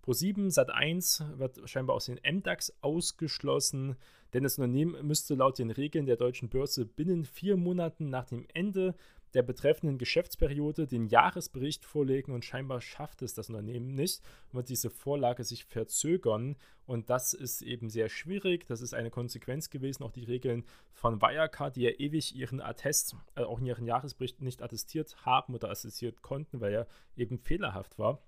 Pro7 0.06 0.52
Sat1 0.52 1.38
wird 1.38 1.70
scheinbar 1.70 1.96
aus 1.96 2.06
den 2.06 2.20
MDAX 2.24 2.74
ausgeschlossen, 2.82 3.98
denn 4.34 4.44
das 4.44 4.58
Unternehmen 4.58 5.06
müsste 5.06 5.36
laut 5.36 5.60
den 5.60 5.72
Regeln 5.72 6.06
der 6.06 6.18
deutschen 6.18 6.50
Börse 6.50 6.86
binnen 6.86 7.26
vier 7.26 7.58
Monaten 7.58 8.10
nach 8.10 8.26
dem 8.26 8.46
Ende 8.54 8.96
der 9.34 9.44
betreffenden 9.44 9.98
Geschäftsperiode 9.98 10.88
den 10.88 11.06
Jahresbericht 11.06 11.86
vorlegen 11.86 12.34
und 12.34 12.44
scheinbar 12.44 12.82
schafft 12.82 13.22
es 13.22 13.34
das 13.34 13.50
Unternehmen 13.50 13.94
nicht, 13.94 14.22
wird 14.52 14.70
diese 14.70 14.90
Vorlage 14.90 15.44
sich 15.44 15.66
verzögern 15.66 16.58
und 16.86 17.10
das 17.10 17.34
ist 17.34 17.62
eben 17.62 17.90
sehr 17.90 18.10
schwierig. 18.10 18.66
Das 18.68 18.82
ist 18.82 18.94
eine 18.94 19.10
Konsequenz 19.10 19.70
gewesen, 19.70 20.04
auch 20.04 20.12
die 20.12 20.26
Regeln 20.26 20.66
von 20.92 21.22
Wirecard, 21.22 21.76
die 21.76 21.84
ja 21.84 21.92
ewig 21.92 22.36
ihren 22.36 22.60
Attest, 22.60 23.16
äh, 23.36 23.44
auch 23.44 23.60
in 23.60 23.66
ihren 23.66 23.86
Jahresbericht 23.86 24.42
nicht 24.42 24.62
attestiert 24.62 25.16
haben 25.26 25.56
oder 25.56 25.70
attestiert 25.70 26.22
konnten, 26.22 26.60
weil 26.60 26.74
er 26.74 26.88
eben 27.16 27.38
fehlerhaft 27.38 27.98
war. 27.98 28.22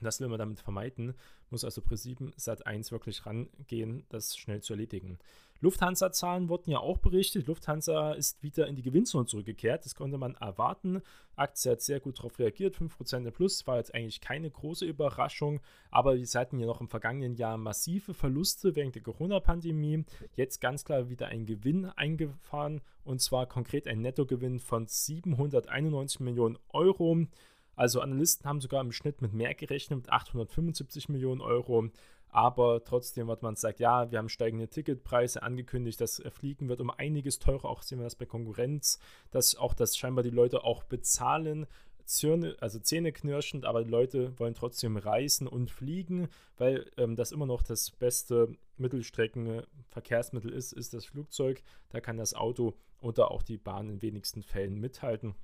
Das 0.00 0.20
will 0.20 0.28
man 0.28 0.38
damit 0.38 0.60
vermeiden, 0.60 1.14
muss 1.50 1.64
also 1.64 1.80
Pro7 1.80 2.34
Sat1 2.36 2.90
wirklich 2.90 3.24
rangehen, 3.26 4.04
das 4.08 4.36
schnell 4.36 4.62
zu 4.62 4.72
erledigen. 4.74 5.18
Lufthansa-Zahlen 5.60 6.50
wurden 6.50 6.70
ja 6.70 6.78
auch 6.78 6.98
berichtet. 6.98 7.46
Lufthansa 7.46 8.12
ist 8.12 8.42
wieder 8.42 8.66
in 8.66 8.76
die 8.76 8.82
Gewinnzone 8.82 9.24
zurückgekehrt. 9.24 9.84
Das 9.84 9.94
konnte 9.94 10.18
man 10.18 10.34
erwarten. 10.34 11.00
Aktie 11.36 11.72
hat 11.72 11.80
sehr 11.80 12.00
gut 12.00 12.18
darauf 12.18 12.38
reagiert. 12.38 12.76
5% 12.76 13.30
plus 13.30 13.66
war 13.66 13.78
jetzt 13.78 13.94
eigentlich 13.94 14.20
keine 14.20 14.50
große 14.50 14.84
Überraschung. 14.84 15.60
Aber 15.90 16.16
wir 16.16 16.26
hatten 16.34 16.58
ja 16.58 16.66
noch 16.66 16.82
im 16.82 16.88
vergangenen 16.88 17.34
Jahr 17.36 17.56
massive 17.56 18.12
Verluste 18.12 18.76
wegen 18.76 18.92
der 18.92 19.02
Corona-Pandemie. 19.02 20.04
Jetzt 20.36 20.60
ganz 20.60 20.84
klar 20.84 21.08
wieder 21.08 21.28
ein 21.28 21.46
Gewinn 21.46 21.86
eingefahren. 21.86 22.82
Und 23.04 23.22
zwar 23.22 23.46
konkret 23.46 23.88
ein 23.88 24.02
Nettogewinn 24.02 24.58
von 24.58 24.86
791 24.86 26.20
Millionen 26.20 26.58
Euro. 26.72 27.26
Also 27.76 28.00
Analysten 28.00 28.46
haben 28.46 28.60
sogar 28.60 28.80
im 28.80 28.92
Schnitt 28.92 29.22
mit 29.22 29.32
mehr 29.32 29.54
gerechnet, 29.54 29.98
mit 29.98 30.10
875 30.10 31.08
Millionen 31.08 31.40
Euro. 31.40 31.88
Aber 32.28 32.82
trotzdem 32.82 33.28
wird 33.28 33.42
man 33.42 33.54
sagt, 33.54 33.78
ja, 33.78 34.10
wir 34.10 34.18
haben 34.18 34.28
steigende 34.28 34.66
Ticketpreise 34.66 35.42
angekündigt, 35.44 36.00
das 36.00 36.20
Fliegen 36.32 36.68
wird 36.68 36.80
um 36.80 36.90
einiges 36.90 37.38
teurer, 37.38 37.66
auch 37.66 37.82
sehen 37.82 38.00
wir 38.00 38.04
das 38.04 38.16
bei 38.16 38.26
Konkurrenz, 38.26 38.98
dass 39.30 39.54
auch 39.54 39.72
das 39.72 39.96
scheinbar 39.96 40.24
die 40.24 40.30
Leute 40.30 40.64
auch 40.64 40.82
bezahlen, 40.82 41.68
Zirne, 42.06 42.56
also 42.60 42.78
zähneknirschend, 42.78 43.64
aber 43.64 43.82
die 43.82 43.90
Leute 43.90 44.38
wollen 44.38 44.54
trotzdem 44.54 44.96
reisen 44.96 45.46
und 45.46 45.70
fliegen, 45.70 46.28
weil 46.58 46.90
ähm, 46.98 47.16
das 47.16 47.32
immer 47.32 47.46
noch 47.46 47.62
das 47.62 47.90
beste 47.92 48.54
Mittelstreckenverkehrsmittel 48.76 50.52
ist, 50.52 50.72
ist 50.72 50.92
das 50.92 51.06
Flugzeug. 51.06 51.62
Da 51.90 52.00
kann 52.00 52.18
das 52.18 52.34
Auto 52.34 52.74
oder 53.00 53.30
auch 53.30 53.42
die 53.42 53.56
Bahn 53.56 53.88
in 53.88 54.02
wenigsten 54.02 54.42
Fällen 54.42 54.78
mithalten 54.80 55.34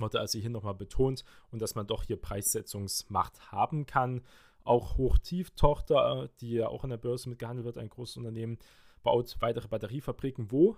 wurde 0.00 0.20
also 0.20 0.38
hier 0.38 0.50
nochmal 0.50 0.74
betont 0.74 1.24
und 1.50 1.62
dass 1.62 1.74
man 1.74 1.86
doch 1.86 2.04
hier 2.04 2.20
Preissetzungsmacht 2.20 3.52
haben 3.52 3.86
kann. 3.86 4.22
Auch 4.64 4.96
Hochtief-Tochter, 4.96 6.30
die 6.40 6.52
ja 6.52 6.68
auch 6.68 6.84
an 6.84 6.90
der 6.90 6.96
Börse 6.96 7.28
mitgehandelt 7.28 7.66
wird, 7.66 7.78
ein 7.78 7.90
großes 7.90 8.16
Unternehmen, 8.16 8.58
baut 9.02 9.36
weitere 9.40 9.68
Batteriefabriken. 9.68 10.50
Wo? 10.50 10.76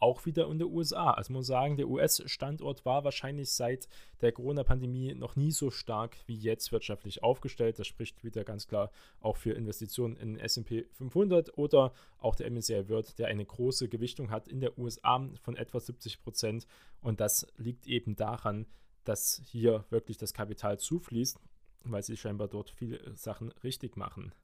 Auch 0.00 0.26
wieder 0.26 0.48
in 0.48 0.58
der 0.58 0.68
USA. 0.68 1.10
Also 1.10 1.32
man 1.32 1.40
muss 1.40 1.46
sagen, 1.46 1.76
der 1.76 1.88
US-Standort 1.88 2.84
war 2.84 3.04
wahrscheinlich 3.04 3.50
seit 3.52 3.88
der 4.20 4.32
Corona-Pandemie 4.32 5.14
noch 5.14 5.36
nie 5.36 5.50
so 5.50 5.70
stark 5.70 6.16
wie 6.26 6.36
jetzt 6.36 6.72
wirtschaftlich 6.72 7.22
aufgestellt. 7.22 7.78
Das 7.78 7.86
spricht 7.86 8.24
wieder 8.24 8.44
ganz 8.44 8.68
klar 8.68 8.90
auch 9.20 9.36
für 9.36 9.52
Investitionen 9.52 10.16
in 10.16 10.38
S&P 10.38 10.84
500 10.92 11.56
oder 11.58 11.92
auch 12.18 12.34
der 12.34 12.50
MSCI 12.50 12.88
World, 12.88 13.18
der 13.18 13.28
eine 13.28 13.44
große 13.44 13.88
Gewichtung 13.88 14.30
hat 14.30 14.48
in 14.48 14.60
der 14.60 14.78
USA 14.78 15.28
von 15.42 15.56
etwa 15.56 15.80
70 15.80 16.22
Prozent. 16.22 16.66
Und 17.00 17.20
das 17.20 17.46
liegt 17.56 17.86
eben 17.86 18.16
daran, 18.16 18.66
dass 19.04 19.40
hier 19.46 19.84
wirklich 19.90 20.18
das 20.18 20.34
Kapital 20.34 20.78
zufließt, 20.78 21.40
weil 21.84 22.02
sie 22.02 22.16
scheinbar 22.16 22.48
dort 22.48 22.70
viele 22.70 23.16
Sachen 23.16 23.52
richtig 23.62 23.96
machen. 23.96 24.34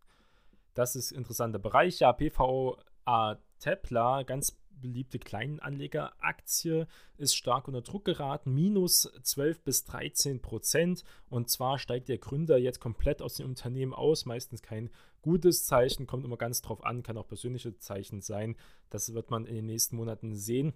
Das 0.75 0.97
ist 0.97 1.13
interessanter 1.13 1.59
Bereich. 1.59 2.01
Ja, 2.01 2.13
PVA 2.13 3.39
Tepler, 3.61 4.25
ganz 4.25 4.59
beliebte 4.81 5.19
Kleinanlegeraktie 5.19 6.87
ist 7.17 7.37
stark 7.37 7.69
unter 7.69 7.83
Druck 7.83 8.05
geraten, 8.05 8.53
minus 8.53 9.11
12 9.23 9.63
bis 9.63 9.85
13 9.85 10.41
Prozent. 10.41 11.05
Und 11.29 11.51
zwar 11.51 11.79
steigt 11.79 12.09
der 12.09 12.19
Gründer 12.19 12.59
jetzt 12.59 12.81
komplett 12.81 13.23
aus 13.23 13.35
dem 13.35 13.47
Unternehmen 13.47 13.95
aus, 13.95 14.27
meistens 14.27 14.63
kein 14.63 14.91
gutes 15.23 15.65
Zeichen, 15.65 16.07
kommt 16.07 16.25
immer 16.25 16.37
ganz 16.37 16.61
drauf 16.61 16.85
an, 16.85 17.03
kann 17.03 17.17
auch 17.17 17.27
persönliche 17.27 17.79
Zeichen 17.79 18.21
sein. 18.21 18.57
Das 18.91 19.15
wird 19.15 19.31
man 19.31 19.47
in 19.47 19.55
den 19.55 19.67
nächsten 19.67 19.97
Monaten 19.97 20.35
sehen. 20.35 20.75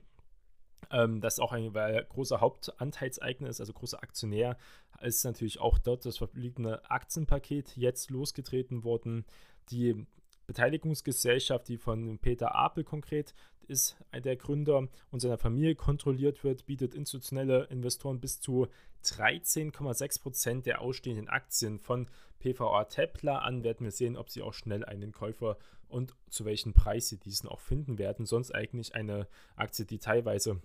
Ähm, 0.91 1.21
das 1.21 1.35
ist 1.35 1.41
auch 1.41 1.53
ein 1.53 1.73
großer 1.73 2.41
Hauptanteilseigner 2.41 3.49
ist, 3.49 3.61
also 3.61 3.73
großer 3.73 4.03
Aktionär, 4.03 4.57
ist 5.01 5.25
natürlich 5.25 5.61
auch 5.61 5.79
dort 5.79 6.07
das 6.07 6.19
verbliebene 6.19 6.91
Aktienpaket 6.91 7.77
jetzt 7.77 8.11
losgetreten 8.11 8.85
worden. 8.85 9.25
Die 9.71 10.07
Beteiligungsgesellschaft, 10.49 11.69
die 11.69 11.77
von 11.77 12.19
Peter 12.19 12.55
Apel 12.55 12.83
konkret 12.83 13.35
ist, 13.69 13.97
der 14.13 14.35
Gründer 14.37 14.89
und 15.11 15.21
seiner 15.21 15.37
Familie 15.37 15.75
kontrolliert 15.75 16.43
wird, 16.43 16.65
bietet 16.65 16.95
institutionelle 16.95 17.65
Investoren 17.65 18.19
bis 18.19 18.41
zu 18.41 18.67
13,6 19.05 20.23
Prozent 20.23 20.67
der 20.67 20.81
ausstehenden 20.81 21.29
Aktien 21.29 21.79
von 21.79 22.07
PVA 22.39 22.85
Tepler 22.85 23.43
an. 23.43 23.63
Werden 23.63 23.85
wir 23.85 23.93
sehen, 23.93 24.17
ob 24.17 24.31
sie 24.31 24.41
auch 24.41 24.55
schnell 24.55 24.85
einen 24.87 25.13
Käufer 25.13 25.59
und 25.87 26.15
zu 26.31 26.47
welchem 26.47 26.73
Preis 26.73 27.09
sie 27.09 27.19
diesen 27.19 27.49
auch 27.49 27.61
finden 27.61 27.99
werden. 27.99 28.25
Sonst 28.25 28.55
eigentlich 28.55 28.95
eine 28.95 29.29
Aktie, 29.55 29.85
die 29.85 29.99
teilweise 29.99 30.63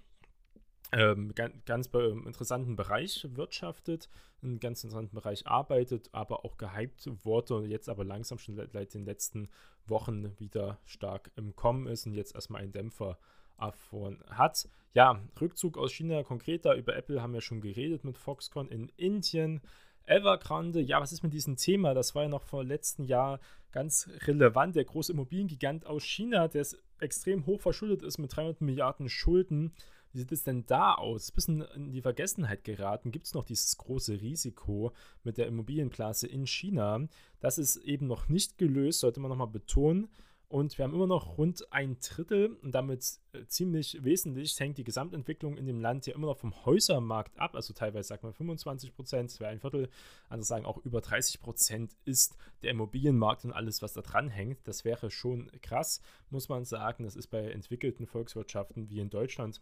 ähm, 0.94 1.34
ganz, 1.36 1.66
ganz 1.66 1.88
interessanten 1.88 2.76
Bereich 2.76 3.28
wirtschaftet, 3.36 4.10
einen 4.42 4.60
ganz 4.60 4.84
interessanten 4.84 5.16
Bereich 5.16 5.48
arbeitet, 5.48 6.10
aber 6.12 6.46
auch 6.46 6.58
gehypt 6.58 7.10
wurde 7.24 7.56
und 7.56 7.70
jetzt 7.70 7.90
aber 7.90 8.04
langsam 8.04 8.38
schon 8.38 8.56
seit 8.56 8.94
den 8.94 9.06
letzten 9.06 9.50
Wochen 9.86 10.40
wieder 10.40 10.80
stark 10.86 11.32
im 11.36 11.56
Kommen 11.56 11.88
ist 11.88 12.06
und 12.06 12.14
jetzt 12.14 12.36
erstmal 12.36 12.62
einen 12.62 12.72
Dämpfer 12.72 13.18
erfahren 13.58 14.24
hat. 14.30 14.68
Ja, 14.94 15.20
Rückzug 15.40 15.78
aus 15.78 15.92
China 15.92 16.24
konkreter, 16.24 16.76
über 16.76 16.96
Apple 16.96 17.22
haben 17.22 17.34
wir 17.34 17.42
schon 17.42 17.62
geredet 17.62 18.04
mit 18.04 18.18
Foxconn 18.18 18.70
in 18.70 18.90
Indien. 18.98 19.62
Evergrande, 20.06 20.82
ja, 20.82 21.00
was 21.00 21.14
ist 21.14 21.24
mit 21.24 21.34
diesem 21.34 21.56
Thema? 21.56 21.94
Das 21.94 22.14
war 22.14 22.24
ja 22.24 22.30
noch 22.30 22.44
vor 22.44 22.64
letzten 22.64 23.06
Jahr 23.06 23.40
ganz 23.72 24.10
relevant. 24.28 24.76
Der 24.76 24.84
große 24.84 25.14
Immobiliengigant 25.14 25.86
aus 25.86 26.04
China, 26.04 26.48
der 26.48 26.68
extrem 27.00 27.46
hoch 27.46 27.62
verschuldet 27.62 28.04
ist 28.04 28.18
mit 28.18 28.36
300 28.36 28.62
Milliarden 28.62 29.10
Schulden, 29.10 29.74
wie 30.14 30.20
sieht 30.20 30.32
es 30.32 30.44
denn 30.44 30.66
da 30.66 30.94
aus? 30.94 31.32
Bisschen 31.32 31.62
in 31.76 31.92
die 31.92 32.02
Vergessenheit 32.02 32.64
geraten. 32.64 33.12
Gibt 33.12 33.26
es 33.26 33.34
noch 33.34 33.44
dieses 33.44 33.78
große 33.78 34.22
Risiko 34.22 34.94
mit 35.24 35.38
der 35.38 35.48
Immobilienklasse 35.48 36.28
in 36.28 36.46
China? 36.46 37.08
Das 37.40 37.58
ist 37.58 37.78
eben 37.78 38.08
noch 38.08 38.30
nicht 38.30 38.58
gelöst, 38.58 39.00
sollte 39.00 39.20
man 39.20 39.30
nochmal 39.30 39.48
betonen. 39.48 40.10
Und 40.54 40.78
wir 40.78 40.86
haben 40.86 40.94
immer 40.94 41.08
noch 41.08 41.40
rund 41.40 41.74
ein 41.74 41.98
Drittel 42.00 42.58
und 42.62 42.76
damit 42.76 43.18
äh, 43.32 43.44
ziemlich 43.48 44.04
wesentlich 44.04 44.60
hängt 44.60 44.78
die 44.78 44.84
Gesamtentwicklung 44.84 45.58
in 45.58 45.66
dem 45.66 45.82
Land 45.82 46.06
ja 46.06 46.14
immer 46.14 46.28
noch 46.28 46.38
vom 46.38 46.54
Häusermarkt 46.64 47.40
ab. 47.40 47.56
Also 47.56 47.74
teilweise 47.74 48.10
sagt 48.10 48.22
man 48.22 48.34
25 48.34 48.94
Prozent, 48.94 49.40
wäre 49.40 49.50
ein 49.50 49.62
Viertel. 49.62 49.90
Andere 50.30 50.46
sagen 50.46 50.66
auch 50.66 50.78
über 50.86 51.02
30 51.02 51.42
Prozent 51.42 51.96
ist 52.06 52.38
der 52.62 52.70
Immobilienmarkt 52.70 53.46
und 53.46 53.52
alles, 53.52 53.82
was 53.82 53.94
da 53.94 54.02
dran 54.02 54.30
hängt. 54.30 54.60
Das 54.68 54.86
wäre 54.86 55.10
schon 55.10 55.50
krass, 55.64 56.02
muss 56.30 56.50
man 56.50 56.66
sagen. 56.66 57.04
Das 57.04 57.16
ist 57.16 57.30
bei 57.30 57.50
entwickelten 57.50 58.06
Volkswirtschaften 58.06 58.92
wie 58.92 59.00
in 59.00 59.10
Deutschland 59.10 59.60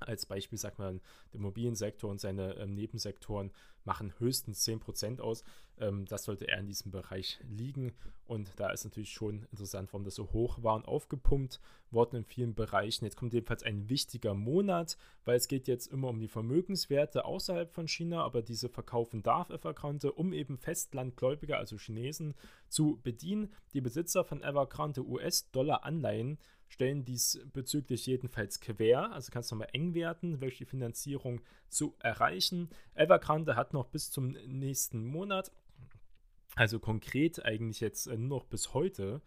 als 0.00 0.26
Beispiel 0.26 0.58
sagt 0.58 0.78
man, 0.78 1.00
der 1.32 1.40
Immobiliensektor 1.40 2.10
und 2.10 2.20
seine 2.20 2.54
ähm, 2.54 2.74
Nebensektoren 2.74 3.52
machen 3.84 4.12
höchstens 4.18 4.66
10% 4.66 5.20
aus. 5.20 5.44
Ähm, 5.78 6.06
das 6.06 6.24
sollte 6.24 6.46
eher 6.46 6.58
in 6.58 6.66
diesem 6.66 6.90
Bereich 6.90 7.40
liegen. 7.48 7.92
Und 8.26 8.52
da 8.56 8.70
ist 8.70 8.84
natürlich 8.84 9.12
schon 9.12 9.46
interessant, 9.50 9.92
warum 9.92 10.04
das 10.04 10.14
so 10.14 10.32
hoch 10.32 10.62
war 10.62 10.76
und 10.76 10.86
aufgepumpt 10.86 11.60
worden 11.90 12.16
in 12.16 12.24
vielen 12.24 12.54
Bereichen. 12.54 13.04
Jetzt 13.04 13.16
kommt 13.16 13.34
jedenfalls 13.34 13.62
ein 13.62 13.88
wichtiger 13.88 14.34
Monat, 14.34 14.96
weil 15.24 15.36
es 15.36 15.48
geht 15.48 15.68
jetzt 15.68 15.86
immer 15.88 16.08
um 16.08 16.20
die 16.20 16.28
Vermögenswerte 16.28 17.24
außerhalb 17.24 17.72
von 17.72 17.86
China, 17.86 18.24
aber 18.24 18.42
diese 18.42 18.68
verkaufen 18.68 19.22
darf 19.22 19.50
Evergrande, 19.50 20.12
um 20.12 20.32
eben 20.32 20.58
Festlandgläubiger, 20.58 21.58
also 21.58 21.76
Chinesen, 21.76 22.34
zu 22.68 22.98
bedienen. 23.02 23.52
Die 23.74 23.80
Besitzer 23.80 24.24
von 24.24 24.42
Evergrande 24.42 25.06
US-Dollar-Anleihen 25.06 26.38
stellen 26.68 27.04
dies 27.04 27.40
bezüglich 27.52 28.06
jedenfalls 28.06 28.58
quer. 28.58 29.12
Also 29.12 29.30
kannst 29.30 29.50
du 29.50 29.54
nochmal 29.54 29.68
eng 29.72 29.94
werden, 29.94 30.40
welche 30.40 30.66
Finanzierung 30.66 31.40
zu 31.68 31.94
erreichen. 32.00 32.70
Evergrande 32.94 33.54
hat 33.54 33.73
noch 33.74 33.86
bis 33.86 34.10
zum 34.10 34.30
nächsten 34.46 35.04
Monat, 35.04 35.52
also 36.56 36.78
konkret 36.78 37.44
eigentlich 37.44 37.80
jetzt 37.80 38.06
äh, 38.06 38.16
nur 38.16 38.38
noch 38.38 38.46
bis 38.46 38.72
heute, 38.74 39.20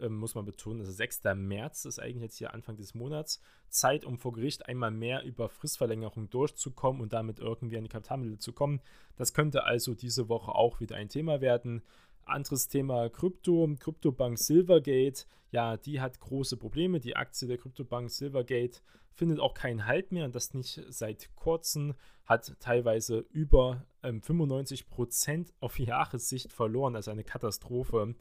ähm, 0.00 0.16
muss 0.16 0.34
man 0.34 0.44
betonen, 0.44 0.80
also 0.80 0.92
6. 0.92 1.22
März 1.36 1.84
ist 1.84 1.98
eigentlich 1.98 2.22
jetzt 2.22 2.38
hier 2.38 2.54
Anfang 2.54 2.76
des 2.76 2.94
Monats, 2.94 3.40
Zeit, 3.68 4.04
um 4.04 4.18
vor 4.18 4.32
Gericht 4.32 4.66
einmal 4.66 4.90
mehr 4.90 5.24
über 5.24 5.48
Fristverlängerung 5.48 6.30
durchzukommen 6.30 7.02
und 7.02 7.12
damit 7.12 7.38
irgendwie 7.38 7.76
an 7.76 7.84
die 7.84 7.90
Kapitalmittel 7.90 8.38
zu 8.38 8.52
kommen. 8.52 8.80
Das 9.16 9.34
könnte 9.34 9.64
also 9.64 9.94
diese 9.94 10.28
Woche 10.28 10.54
auch 10.54 10.80
wieder 10.80 10.96
ein 10.96 11.08
Thema 11.08 11.40
werden. 11.40 11.82
Anderes 12.30 12.68
Thema 12.68 13.08
Krypto, 13.08 13.68
Kryptobank 13.78 14.38
Silvergate. 14.38 15.24
Ja, 15.50 15.76
die 15.76 16.00
hat 16.00 16.20
große 16.20 16.56
Probleme. 16.56 17.00
Die 17.00 17.16
Aktie 17.16 17.48
der 17.48 17.58
Kryptobank 17.58 18.10
Silvergate 18.10 18.80
findet 19.12 19.40
auch 19.40 19.54
keinen 19.54 19.86
Halt 19.86 20.12
mehr 20.12 20.24
und 20.24 20.34
das 20.34 20.54
nicht 20.54 20.82
seit 20.88 21.34
kurzem. 21.36 21.94
Hat 22.24 22.54
teilweise 22.60 23.18
über 23.30 23.84
ähm, 24.02 24.20
95% 24.20 25.52
auf 25.60 25.78
Jahressicht 25.78 26.52
verloren. 26.52 26.96
Also 26.96 27.10
eine 27.10 27.24
Katastrophe. 27.24 28.14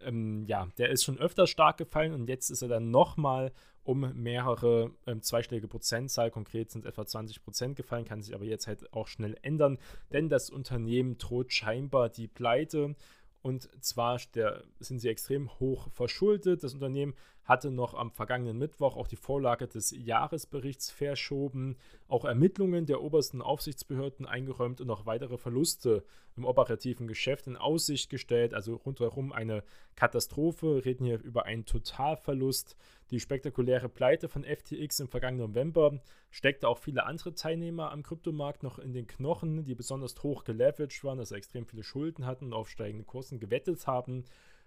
Ähm, 0.00 0.44
ja, 0.46 0.68
der 0.78 0.90
ist 0.90 1.04
schon 1.04 1.18
öfter 1.18 1.46
stark 1.46 1.78
gefallen 1.78 2.12
und 2.12 2.28
jetzt 2.28 2.50
ist 2.50 2.62
er 2.62 2.68
dann 2.68 2.90
nochmal 2.90 3.52
um 3.84 4.12
mehrere 4.14 4.92
ähm, 5.06 5.22
zweistellige 5.22 5.68
Prozentzahl, 5.68 6.30
konkret 6.30 6.70
sind 6.70 6.86
etwa 6.86 7.04
20 7.04 7.42
Prozent 7.42 7.76
gefallen, 7.76 8.04
kann 8.04 8.22
sich 8.22 8.34
aber 8.34 8.44
jetzt 8.44 8.66
halt 8.66 8.92
auch 8.92 9.08
schnell 9.08 9.36
ändern, 9.42 9.78
denn 10.12 10.28
das 10.28 10.50
Unternehmen 10.50 11.18
droht 11.18 11.52
scheinbar 11.52 12.08
die 12.08 12.28
Pleite. 12.28 12.94
Und 13.42 13.68
zwar 13.82 14.20
der, 14.34 14.62
sind 14.78 15.00
sie 15.00 15.08
extrem 15.08 15.50
hoch 15.58 15.88
verschuldet. 15.90 16.62
Das 16.62 16.74
Unternehmen 16.74 17.14
hatte 17.44 17.70
noch 17.70 17.94
am 17.94 18.10
vergangenen 18.10 18.58
Mittwoch 18.58 18.96
auch 18.96 19.08
die 19.08 19.16
Vorlage 19.16 19.66
des 19.66 19.90
Jahresberichts 19.90 20.90
verschoben, 20.90 21.76
auch 22.08 22.24
Ermittlungen 22.24 22.86
der 22.86 23.02
obersten 23.02 23.42
Aufsichtsbehörden 23.42 24.26
eingeräumt 24.26 24.80
und 24.80 24.90
auch 24.90 25.06
weitere 25.06 25.38
Verluste 25.38 26.04
im 26.36 26.44
operativen 26.44 27.08
Geschäft 27.08 27.46
in 27.46 27.56
Aussicht 27.56 28.10
gestellt. 28.10 28.54
Also 28.54 28.76
rundherum 28.76 29.32
eine 29.32 29.64
Katastrophe. 29.96 30.76
Wir 30.76 30.84
reden 30.84 31.04
hier 31.04 31.20
über 31.20 31.44
einen 31.44 31.66
Totalverlust. 31.66 32.76
Die 33.10 33.20
spektakuläre 33.20 33.88
Pleite 33.88 34.28
von 34.28 34.44
FTX 34.44 35.00
im 35.00 35.08
vergangenen 35.08 35.48
November 35.48 36.00
steckte 36.30 36.68
auch 36.68 36.78
viele 36.78 37.04
andere 37.04 37.34
Teilnehmer 37.34 37.90
am 37.90 38.02
Kryptomarkt 38.02 38.62
noch 38.62 38.78
in 38.78 38.94
den 38.94 39.06
Knochen, 39.06 39.64
die 39.64 39.74
besonders 39.74 40.22
hoch 40.22 40.44
geleveraged 40.44 41.04
waren, 41.04 41.18
also 41.18 41.34
extrem 41.34 41.66
viele 41.66 41.82
Schulden 41.82 42.24
hatten 42.24 42.46
und 42.46 42.52
auf 42.54 42.70
steigende 42.70 43.04
Kursen 43.04 43.38
gewettet 43.38 43.86
haben. 43.86 44.24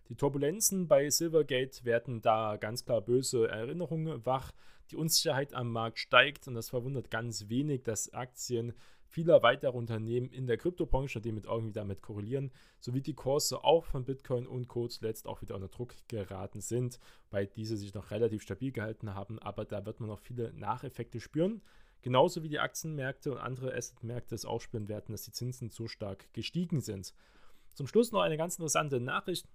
Die 0.10 0.16
Turbulenzen 0.16 0.88
bei 0.88 1.10
Silvergate 1.10 1.84
werden 1.84 2.22
da 2.22 2.58
ganz 2.58 2.86
klar 2.86 3.02
böse 3.02 3.48
Erinnerungen 3.48 4.24
wach. 4.26 4.52
Die 4.92 4.98
Unsicherheit 4.98 5.54
am 5.56 5.72
Markt 5.72 5.98
steigt 5.98 6.48
und 6.48 6.54
das 6.54 6.70
verwundert 6.70 7.10
ganz 7.10 7.50
wenig, 7.50 7.84
dass 7.84 8.14
Aktien 8.14 8.74
vieler 9.08 9.42
weiterer 9.42 9.74
Unternehmen 9.74 10.30
in 10.30 10.46
der 10.46 10.58
Kryptobranche, 10.58 11.22
die 11.22 11.32
mit 11.32 11.46
irgendwie 11.46 11.72
damit 11.72 12.02
korrelieren, 12.02 12.52
sowie 12.80 13.02
die 13.02 13.14
Kurse 13.14 13.64
auch 13.64 13.86
von 13.86 14.06
Bitcoin 14.06 14.46
und 14.46 14.68
Co. 14.68 14.88
zuletzt 14.88 15.26
auch 15.26 15.42
wieder 15.42 15.56
unter 15.56 15.70
Druck 15.70 15.96
geraten 16.08 16.62
sind, 16.62 17.00
weil 17.32 17.48
diese 17.48 17.78
sich 17.78 17.94
noch 17.94 18.12
relativ 18.12 18.44
stabil 18.44 18.72
gehalten 18.72 19.16
haben, 19.16 19.40
aber 19.40 19.66
da 19.66 19.86
wird 19.86 20.02
man 20.02 20.10
noch 20.10 20.20
viele 20.20 20.54
Nacheffekte 20.54 21.20
spüren. 21.20 21.62
Genauso 22.02 22.44
wie 22.44 22.50
die 22.50 22.60
Aktienmärkte 22.60 23.32
und 23.32 23.40
andere 23.40 23.74
Assetmärkte 23.74 24.36
es 24.36 24.46
auch 24.46 24.62
spüren 24.62 24.88
werden, 24.88 25.14
dass 25.14 25.24
die 25.24 25.32
Zinsen 25.32 25.72
so 25.72 25.88
stark 25.88 26.32
gestiegen 26.34 26.82
sind. 26.82 27.16
Zum 27.74 27.88
Schluss 27.88 28.12
noch 28.12 28.22
eine 28.22 28.38
ganz 28.38 28.56
interessante 28.56 29.00
Nachricht. 29.00 29.48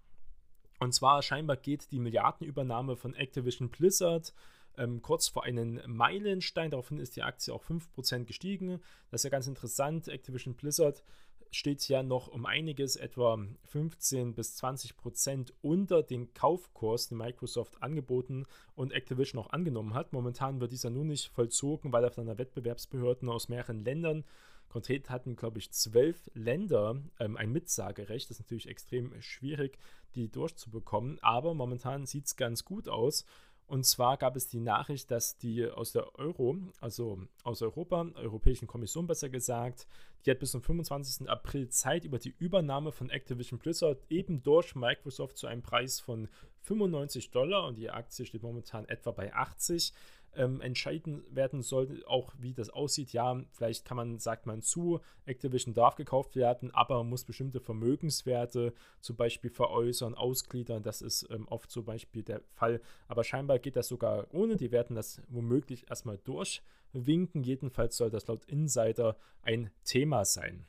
Und 0.80 0.92
zwar 0.92 1.22
scheinbar 1.22 1.56
geht 1.56 1.92
die 1.92 2.00
Milliardenübernahme 2.00 2.96
von 2.96 3.14
Activision 3.14 3.68
Blizzard 3.68 4.34
ähm, 4.78 5.02
kurz 5.02 5.28
vor 5.28 5.44
einem 5.44 5.80
Meilenstein. 5.86 6.70
Daraufhin 6.70 6.98
ist 6.98 7.16
die 7.16 7.22
Aktie 7.22 7.52
auch 7.52 7.62
5% 7.62 8.24
gestiegen. 8.24 8.80
Das 9.10 9.20
ist 9.20 9.24
ja 9.24 9.30
ganz 9.30 9.46
interessant. 9.46 10.08
Activision 10.08 10.54
Blizzard 10.54 11.04
steht 11.50 11.86
ja 11.88 12.02
noch 12.02 12.28
um 12.28 12.46
einiges, 12.46 12.96
etwa 12.96 13.38
15 13.64 14.34
bis 14.34 14.56
20 14.56 14.96
Prozent 14.96 15.52
unter 15.60 16.02
den 16.02 16.32
Kaufkurs, 16.32 17.08
den 17.08 17.18
Microsoft 17.18 17.82
angeboten 17.82 18.46
und 18.74 18.92
Activision 18.92 19.42
auch 19.42 19.50
angenommen 19.50 19.94
hat. 19.94 20.12
Momentan 20.12 20.60
wird 20.60 20.72
dieser 20.72 20.90
nur 20.90 21.04
nicht 21.04 21.28
vollzogen, 21.28 21.92
weil 21.92 22.04
auf 22.04 22.18
einer 22.18 22.38
Wettbewerbsbehörden 22.38 23.28
aus 23.28 23.48
mehreren 23.48 23.84
Ländern 23.84 24.24
Konkret 24.70 25.10
hatten, 25.10 25.36
glaube 25.36 25.58
ich, 25.58 25.72
zwölf 25.72 26.30
Länder 26.32 26.96
ähm, 27.18 27.36
ein 27.36 27.52
Mitsagerecht. 27.52 28.30
Das 28.30 28.38
ist 28.38 28.46
natürlich 28.46 28.68
extrem 28.68 29.20
schwierig, 29.20 29.78
die 30.14 30.30
durchzubekommen. 30.30 31.18
Aber 31.20 31.54
momentan 31.54 32.06
sieht 32.06 32.26
es 32.26 32.36
ganz 32.36 32.64
gut 32.64 32.88
aus. 32.88 33.26
Und 33.66 33.84
zwar 33.84 34.16
gab 34.16 34.34
es 34.34 34.48
die 34.48 34.58
Nachricht, 34.58 35.10
dass 35.12 35.38
die 35.38 35.64
aus 35.64 35.92
der 35.92 36.18
Euro, 36.18 36.56
also 36.80 37.22
aus 37.44 37.62
Europa, 37.62 38.04
Europäischen 38.16 38.66
Kommission 38.66 39.06
besser 39.06 39.28
gesagt, 39.28 39.86
die 40.24 40.30
hat 40.32 40.40
bis 40.40 40.50
zum 40.50 40.60
25. 40.60 41.28
April 41.28 41.68
Zeit, 41.68 42.04
über 42.04 42.18
die 42.18 42.34
Übernahme 42.38 42.90
von 42.90 43.10
Activision 43.10 43.60
Blizzard 43.60 44.02
eben 44.08 44.42
durch 44.42 44.74
Microsoft 44.74 45.38
zu 45.38 45.46
einem 45.46 45.62
Preis 45.62 46.00
von 46.00 46.28
95 46.62 47.30
Dollar 47.30 47.66
und 47.66 47.76
die 47.76 47.90
Aktie 47.90 48.26
steht 48.26 48.42
momentan 48.42 48.86
etwa 48.88 49.10
bei 49.10 49.32
80 49.32 49.92
ähm, 50.34 50.60
entscheiden 50.60 51.24
werden 51.30 51.62
soll, 51.62 52.04
auch 52.06 52.32
wie 52.38 52.54
das 52.54 52.70
aussieht. 52.70 53.12
Ja, 53.12 53.42
vielleicht 53.52 53.84
kann 53.84 53.96
man, 53.96 54.18
sagt 54.18 54.46
man 54.46 54.62
zu, 54.62 55.00
Activision 55.24 55.74
darf 55.74 55.96
gekauft 55.96 56.36
werden, 56.36 56.70
aber 56.72 56.98
man 56.98 57.08
muss 57.08 57.24
bestimmte 57.24 57.60
Vermögenswerte 57.60 58.72
zum 59.00 59.16
Beispiel 59.16 59.50
veräußern, 59.50 60.14
ausgliedern. 60.14 60.82
Das 60.82 61.02
ist 61.02 61.26
ähm, 61.30 61.48
oft 61.48 61.70
zum 61.70 61.84
Beispiel 61.84 62.22
der 62.22 62.42
Fall. 62.54 62.80
Aber 63.08 63.24
scheinbar 63.24 63.58
geht 63.58 63.76
das 63.76 63.88
sogar 63.88 64.26
ohne. 64.32 64.56
Die 64.56 64.70
werden 64.70 64.96
das 64.96 65.20
womöglich 65.28 65.90
erstmal 65.90 66.18
durchwinken. 66.18 67.42
Jedenfalls 67.42 67.96
soll 67.96 68.10
das 68.10 68.26
laut 68.26 68.44
Insider 68.44 69.16
ein 69.42 69.70
Thema 69.84 70.24
sein. 70.24 70.66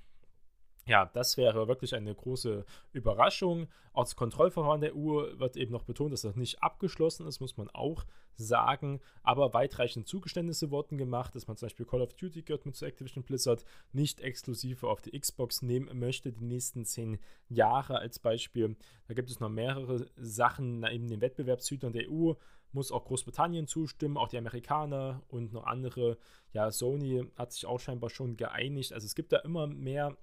Ja, 0.87 1.05
das 1.13 1.37
wäre 1.37 1.67
wirklich 1.67 1.93
eine 1.93 2.13
große 2.13 2.65
Überraschung. 2.91 3.67
Auch 3.93 4.03
das 4.03 4.15
Kontrollverfahren 4.15 4.81
der 4.81 4.95
EU 4.95 5.37
wird 5.37 5.55
eben 5.55 5.71
noch 5.71 5.83
betont, 5.83 6.11
dass 6.11 6.21
das 6.21 6.35
nicht 6.35 6.63
abgeschlossen 6.63 7.27
ist, 7.27 7.39
muss 7.39 7.55
man 7.55 7.69
auch 7.69 8.03
sagen. 8.35 8.99
Aber 9.21 9.53
weitreichende 9.53 10.07
Zugeständnisse 10.07 10.71
wurden 10.71 10.97
gemacht, 10.97 11.35
dass 11.35 11.47
man 11.47 11.55
zum 11.55 11.67
Beispiel 11.67 11.85
Call 11.85 12.01
of 12.01 12.13
Duty 12.13 12.41
gehört 12.41 12.65
mit 12.65 12.75
zu 12.75 12.85
Activision 12.85 13.23
Blizzard 13.23 13.63
nicht 13.93 14.21
exklusiv 14.21 14.83
auf 14.83 15.01
die 15.01 15.17
Xbox 15.17 15.61
nehmen 15.61 15.99
möchte, 15.99 16.31
die 16.31 16.45
nächsten 16.45 16.83
zehn 16.83 17.19
Jahre 17.47 17.99
als 17.99 18.17
Beispiel. 18.17 18.75
Da 19.07 19.13
gibt 19.13 19.29
es 19.29 19.39
noch 19.39 19.49
mehrere 19.49 20.07
Sachen 20.15 20.79
neben 20.79 21.07
den 21.07 21.21
Wettbewerbshütern 21.21 21.93
der 21.93 22.09
EU 22.09 22.33
muss 22.73 22.91
auch 22.91 23.03
Großbritannien 23.03 23.67
zustimmen, 23.67 24.17
auch 24.17 24.29
die 24.29 24.37
Amerikaner 24.37 25.21
und 25.27 25.53
noch 25.53 25.65
andere. 25.65 26.17
Ja, 26.53 26.71
Sony 26.71 27.25
hat 27.35 27.51
sich 27.51 27.65
auch 27.65 27.79
scheinbar 27.79 28.09
schon 28.09 28.37
geeinigt. 28.37 28.93
Also 28.93 29.05
es 29.05 29.15
gibt 29.15 29.31
da 29.31 29.39
immer 29.39 29.67
mehr 29.67 30.17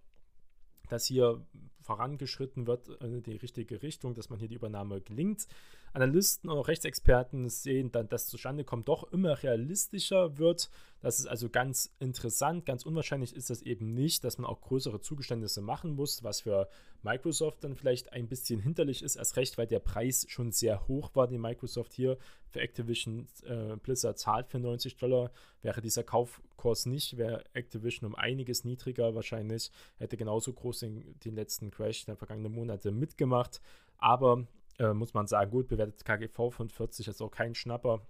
dass 0.89 1.07
hier 1.07 1.41
vorangeschritten 1.89 2.67
wird 2.67 2.87
in 3.03 3.23
die 3.23 3.37
richtige 3.37 3.83
Richtung, 3.83 4.13
dass 4.13 4.29
man 4.29 4.39
hier 4.39 4.49
die 4.49 4.57
Übernahme 4.57 5.01
gelingt. 5.01 5.47
Analysten 5.95 6.51
und 6.51 6.61
Rechtsexperten 6.61 7.49
sehen 7.49 7.91
dann, 7.91 8.11
dass 8.11 8.27
zustande 8.27 8.63
kommt, 8.63 8.89
doch 8.89 9.11
immer 9.11 9.43
realistischer 9.43 10.37
wird. 10.37 10.69
Das 11.01 11.19
ist 11.19 11.25
also 11.27 11.49
ganz 11.49 11.91
interessant. 11.99 12.67
Ganz 12.67 12.85
unwahrscheinlich 12.85 13.35
ist 13.35 13.49
das 13.49 13.63
eben 13.63 13.95
nicht, 13.95 14.23
dass 14.23 14.37
man 14.37 14.51
auch 14.51 14.61
größere 14.61 15.01
Zugeständnisse 15.01 15.63
machen 15.63 15.95
muss, 15.95 16.23
was 16.23 16.43
für 16.43 16.69
Microsoft 17.03 17.65
dann 17.65 17.75
vielleicht 17.75 18.13
ein 18.13 18.29
bisschen 18.29 18.61
hinterlich 18.61 19.03
ist, 19.03 19.17
erst 19.17 19.37
recht, 19.37 19.57
weil 19.57 19.67
der 19.67 19.79
Preis 19.79 20.27
schon 20.29 20.53
sehr 20.53 20.89
hoch 20.89 21.11
war, 21.15 21.27
den 21.27 21.41
Microsoft 21.41 21.95
hier 21.95 22.19
für 22.51 22.61
Activision 22.61 23.29
äh, 23.45 23.77
Blizzard 23.77 24.19
zahlt 24.19 24.49
für 24.49 24.59
90 24.59 24.97
Dollar. 24.97 25.31
Wäre 25.63 25.81
dieser 25.81 26.03
Kaufkurs 26.03 26.87
nicht, 26.87 27.17
wäre 27.17 27.45
Activision 27.55 28.07
um 28.07 28.15
einiges 28.15 28.65
niedriger 28.65 29.15
wahrscheinlich, 29.15 29.71
hätte 29.99 30.17
genauso 30.17 30.53
groß 30.53 30.81
den, 30.81 31.19
den 31.21 31.35
letzten 31.35 31.71
Crash 31.79 32.05
der 32.05 32.17
vergangenen 32.17 32.53
Monate 32.53 32.91
mitgemacht. 32.91 33.61
Aber 33.99 34.47
äh, 34.79 34.93
muss 34.93 35.15
man 35.15 35.27
sagen, 35.27 35.51
gut 35.51 35.69
bewertet 35.69 36.05
KGV 36.05 36.51
von 36.51 36.69
40 36.69 37.09
ist 37.09 37.23
auch 37.23 37.31
kein 37.31 37.55
Schnapper, 37.55 38.01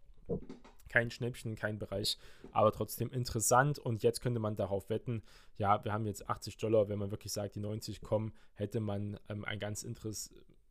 kein 0.89 1.11
Schnäppchen, 1.11 1.55
kein 1.55 1.79
Bereich, 1.79 2.19
aber 2.53 2.73
trotzdem 2.73 3.11
interessant. 3.11 3.79
Und 3.79 4.03
jetzt 4.03 4.21
könnte 4.21 4.41
man 4.41 4.57
darauf 4.57 4.89
wetten, 4.91 5.23
ja, 5.57 5.85
wir 5.85 5.93
haben 5.93 6.07
jetzt 6.07 6.29
80 6.29 6.57
Dollar, 6.57 6.89
wenn 6.89 6.99
man 6.99 7.11
wirklich 7.11 7.33
sagt, 7.33 7.55
die 7.55 7.61
90 7.61 8.01
kommen, 8.01 8.33
hätte 8.55 8.81
man 8.81 9.19
ähm, 9.29 9.45
ein 9.45 9.59
ganz 9.59 9.83
interess 9.83 10.31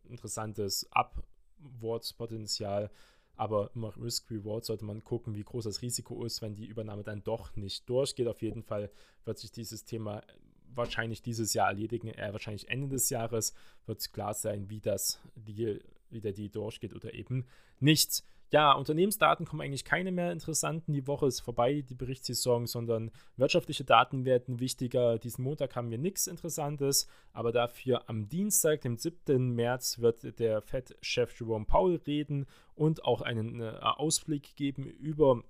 interessantes 0.10 0.90
Upwards-Potenzial. 0.92 2.90
Aber 3.36 3.70
immer 3.76 3.96
Risk-Reward 3.96 4.66
sollte 4.66 4.86
man 4.86 5.04
gucken, 5.04 5.36
wie 5.36 5.44
groß 5.44 5.66
das 5.66 5.82
Risiko 5.82 6.24
ist, 6.26 6.42
wenn 6.42 6.56
die 6.56 6.66
Übernahme 6.66 7.04
dann 7.04 7.24
doch 7.24 7.56
nicht 7.56 7.88
durchgeht. 7.88 8.28
Auf 8.28 8.42
jeden 8.42 8.64
Fall 8.64 8.90
wird 9.26 9.38
sich 9.38 9.52
dieses 9.52 9.84
Thema 9.86 10.24
wahrscheinlich 10.74 11.22
dieses 11.22 11.54
Jahr 11.54 11.70
erledigen, 11.70 12.08
eher 12.08 12.34
wahrscheinlich 12.34 12.70
Ende 12.70 12.90
des 12.90 13.10
Jahres 13.10 13.54
wird 13.86 14.12
klar 14.14 14.34
sein, 14.34 14.70
wie 14.70 14.80
das 14.80 15.20
Deal, 15.36 15.82
wie 16.10 16.22
der 16.22 16.34
Deal 16.34 16.50
durchgeht 16.50 16.94
oder 16.94 17.14
eben 17.14 17.46
nicht. 17.80 18.24
Ja, 18.50 18.72
Unternehmensdaten 18.72 19.46
kommen 19.46 19.62
eigentlich 19.62 19.84
keine 19.84 20.14
mehr 20.14 20.32
interessanten. 20.32 20.94
Die 20.94 21.06
Woche 21.06 21.28
ist 21.28 21.42
vorbei, 21.42 21.82
die 21.82 21.96
Berichtssaison, 21.96 22.66
sondern 22.66 23.12
wirtschaftliche 23.36 23.84
Daten 23.84 24.24
werden 24.24 24.62
wichtiger. 24.62 25.20
Diesen 25.20 25.44
Montag 25.44 25.76
haben 25.76 25.92
wir 25.92 25.98
nichts 25.98 26.28
Interessantes, 26.28 27.10
aber 27.34 27.52
dafür 27.52 28.10
am 28.10 28.30
Dienstag, 28.30 28.82
dem 28.82 28.96
7. 28.96 29.54
März, 29.54 30.00
wird 30.00 30.40
der 30.40 30.62
Fed-Chef 30.62 31.38
Jerome 31.38 31.66
Powell 31.66 32.00
reden 32.08 32.46
und 32.74 33.04
auch 33.04 33.22
einen 33.22 33.60
äh, 33.60 33.80
Ausblick 33.82 34.56
geben 34.56 34.86
über 34.86 35.44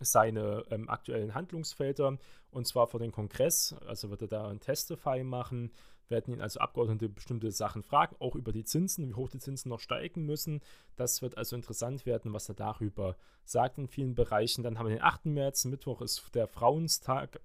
seine 0.00 0.64
ähm, 0.70 0.88
aktuellen 0.88 1.34
Handlungsfelder 1.34 2.18
und 2.50 2.66
zwar 2.66 2.86
vor 2.86 3.00
den 3.00 3.12
Kongress. 3.12 3.74
Also 3.86 4.10
wird 4.10 4.22
er 4.22 4.28
da 4.28 4.48
ein 4.48 4.60
Testify 4.60 5.22
machen, 5.24 5.70
werden 6.08 6.32
ihn 6.32 6.40
also 6.40 6.60
Abgeordnete 6.60 7.08
bestimmte 7.08 7.50
Sachen 7.50 7.82
fragen, 7.82 8.16
auch 8.18 8.34
über 8.34 8.52
die 8.52 8.64
Zinsen, 8.64 9.08
wie 9.08 9.14
hoch 9.14 9.28
die 9.28 9.38
Zinsen 9.38 9.68
noch 9.68 9.80
steigen 9.80 10.24
müssen. 10.24 10.60
Das 10.96 11.22
wird 11.22 11.36
also 11.36 11.56
interessant 11.56 12.06
werden, 12.06 12.32
was 12.32 12.48
er 12.48 12.54
darüber 12.54 13.16
sagt 13.44 13.78
in 13.78 13.88
vielen 13.88 14.14
Bereichen. 14.14 14.62
Dann 14.62 14.78
haben 14.78 14.86
wir 14.86 14.96
den 14.96 15.04
8. 15.04 15.26
März, 15.26 15.64
Mittwoch 15.66 16.00
ist 16.00 16.34
der 16.34 16.46
Frauenstag, 16.46 17.40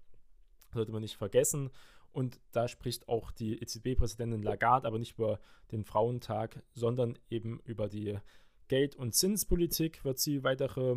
sollte 0.73 0.91
man 0.91 1.01
nicht 1.01 1.17
vergessen. 1.17 1.69
Und 2.11 2.39
da 2.51 2.67
spricht 2.67 3.09
auch 3.09 3.31
die 3.31 3.59
EZB-Präsidentin 3.61 4.43
Lagarde, 4.43 4.87
aber 4.87 4.99
nicht 4.99 5.17
über 5.17 5.39
den 5.71 5.83
Frauentag, 5.83 6.61
sondern 6.73 7.17
eben 7.29 7.59
über 7.65 7.89
die 7.89 8.19
Geld- 8.67 8.95
und 8.95 9.13
Zinspolitik 9.13 10.05
wird 10.05 10.19
sie 10.19 10.43
weitere 10.43 10.95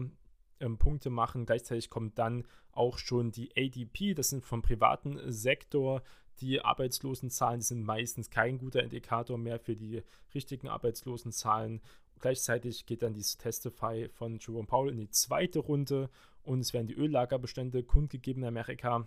ähm, 0.60 0.78
Punkte 0.78 1.10
machen. 1.10 1.46
Gleichzeitig 1.46 1.90
kommt 1.90 2.18
dann 2.18 2.46
auch 2.72 2.98
schon 2.98 3.32
die 3.32 3.50
ADP, 3.56 4.14
das 4.14 4.30
sind 4.30 4.44
vom 4.44 4.62
privaten 4.62 5.20
Sektor. 5.32 6.02
Die 6.40 6.60
Arbeitslosenzahlen 6.60 7.60
die 7.60 7.66
sind 7.66 7.82
meistens 7.82 8.30
kein 8.30 8.58
guter 8.58 8.82
Indikator 8.82 9.38
mehr 9.38 9.58
für 9.58 9.74
die 9.74 10.02
richtigen 10.34 10.68
Arbeitslosenzahlen. 10.68 11.80
gleichzeitig 12.20 12.86
geht 12.86 13.02
dann 13.02 13.14
dieses 13.14 13.38
Testify 13.38 14.08
von 14.10 14.38
Jerome 14.38 14.66
Powell 14.66 14.92
in 14.92 14.98
die 14.98 15.10
zweite 15.10 15.60
Runde 15.60 16.10
und 16.42 16.60
es 16.60 16.72
werden 16.74 16.86
die 16.86 16.96
Öllagerbestände 16.96 17.82
kundgegeben 17.82 18.42
in 18.42 18.48
Amerika. 18.48 19.06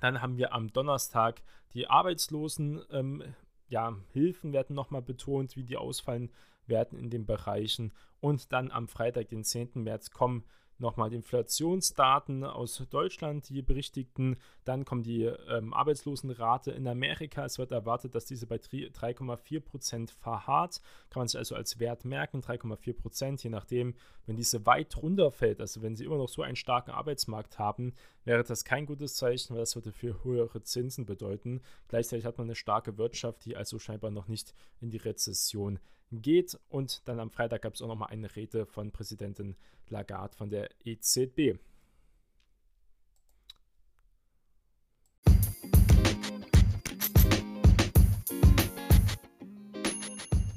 Dann 0.00 0.20
haben 0.20 0.36
wir 0.36 0.52
am 0.52 0.72
Donnerstag 0.72 1.42
die 1.74 1.86
Arbeitslosen. 1.86 2.82
Ähm, 2.90 3.22
ja, 3.72 3.96
Hilfen 4.12 4.52
werden 4.52 4.76
nochmal 4.76 5.02
betont, 5.02 5.56
wie 5.56 5.64
die 5.64 5.78
ausfallen 5.78 6.30
werden 6.66 6.98
in 6.98 7.10
den 7.10 7.24
Bereichen. 7.26 7.92
Und 8.20 8.52
dann 8.52 8.70
am 8.70 8.86
Freitag, 8.86 9.30
den 9.30 9.44
10. 9.44 9.70
März, 9.82 10.10
kommen 10.10 10.44
nochmal 10.82 11.08
die 11.08 11.16
Inflationsdaten 11.16 12.44
aus 12.44 12.82
Deutschland, 12.90 13.48
die 13.48 13.62
berichtigten. 13.62 14.36
Dann 14.64 14.84
kommt 14.84 15.06
die 15.06 15.24
ähm, 15.24 15.72
Arbeitslosenrate 15.72 16.72
in 16.72 16.86
Amerika. 16.86 17.44
Es 17.44 17.58
wird 17.58 17.72
erwartet, 17.72 18.14
dass 18.14 18.26
diese 18.26 18.46
bei 18.46 18.56
3,4 18.56 19.60
Prozent 19.60 20.10
verharrt. 20.10 20.80
Kann 21.08 21.20
man 21.20 21.28
sich 21.28 21.38
also 21.38 21.54
als 21.54 21.78
Wert 21.78 22.04
merken, 22.04 22.40
3,4 22.40 22.92
Prozent. 22.92 23.42
Je 23.42 23.50
nachdem, 23.50 23.94
wenn 24.26 24.36
diese 24.36 24.66
weit 24.66 24.96
runterfällt, 24.96 25.60
also 25.60 25.80
wenn 25.80 25.96
sie 25.96 26.04
immer 26.04 26.18
noch 26.18 26.28
so 26.28 26.42
einen 26.42 26.56
starken 26.56 26.90
Arbeitsmarkt 26.90 27.58
haben, 27.58 27.94
wäre 28.24 28.44
das 28.44 28.64
kein 28.64 28.84
gutes 28.84 29.14
Zeichen, 29.14 29.54
weil 29.54 29.62
das 29.62 29.74
würde 29.74 29.92
für 29.92 30.22
höhere 30.24 30.62
Zinsen 30.62 31.06
bedeuten. 31.06 31.62
Gleichzeitig 31.88 32.26
hat 32.26 32.36
man 32.36 32.48
eine 32.48 32.56
starke 32.56 32.98
Wirtschaft, 32.98 33.44
die 33.44 33.56
also 33.56 33.78
scheinbar 33.78 34.10
noch 34.10 34.28
nicht 34.28 34.54
in 34.80 34.90
die 34.90 34.98
Rezession 34.98 35.78
geht. 36.20 36.58
Und 36.68 37.06
dann 37.08 37.20
am 37.20 37.30
Freitag 37.30 37.62
gab 37.62 37.74
es 37.74 37.82
auch 37.82 37.88
nochmal 37.88 38.10
eine 38.10 38.34
Rede 38.34 38.66
von 38.66 38.90
Präsidentin 38.90 39.56
Lagarde 39.88 40.36
von 40.36 40.50
der 40.50 40.68
EZB. 40.84 41.58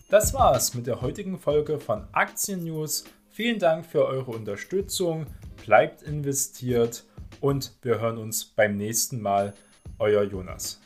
Das 0.10 0.34
war's 0.34 0.74
mit 0.74 0.88
der 0.88 1.02
heutigen 1.02 1.38
Folge 1.38 1.80
von 1.80 2.08
Aktien 2.14 2.64
News. 2.64 3.04
Vielen 3.30 3.60
Dank 3.60 3.86
für 3.86 4.06
eure 4.06 4.32
Unterstützung. 4.32 5.26
Bleibt 5.66 6.04
investiert 6.04 7.04
und 7.42 7.74
wir 7.82 8.00
hören 8.00 8.18
uns 8.18 8.46
beim 8.46 8.78
nächsten 8.78 9.20
Mal. 9.20 9.54
Euer 10.00 10.24
Jonas. 10.24 10.80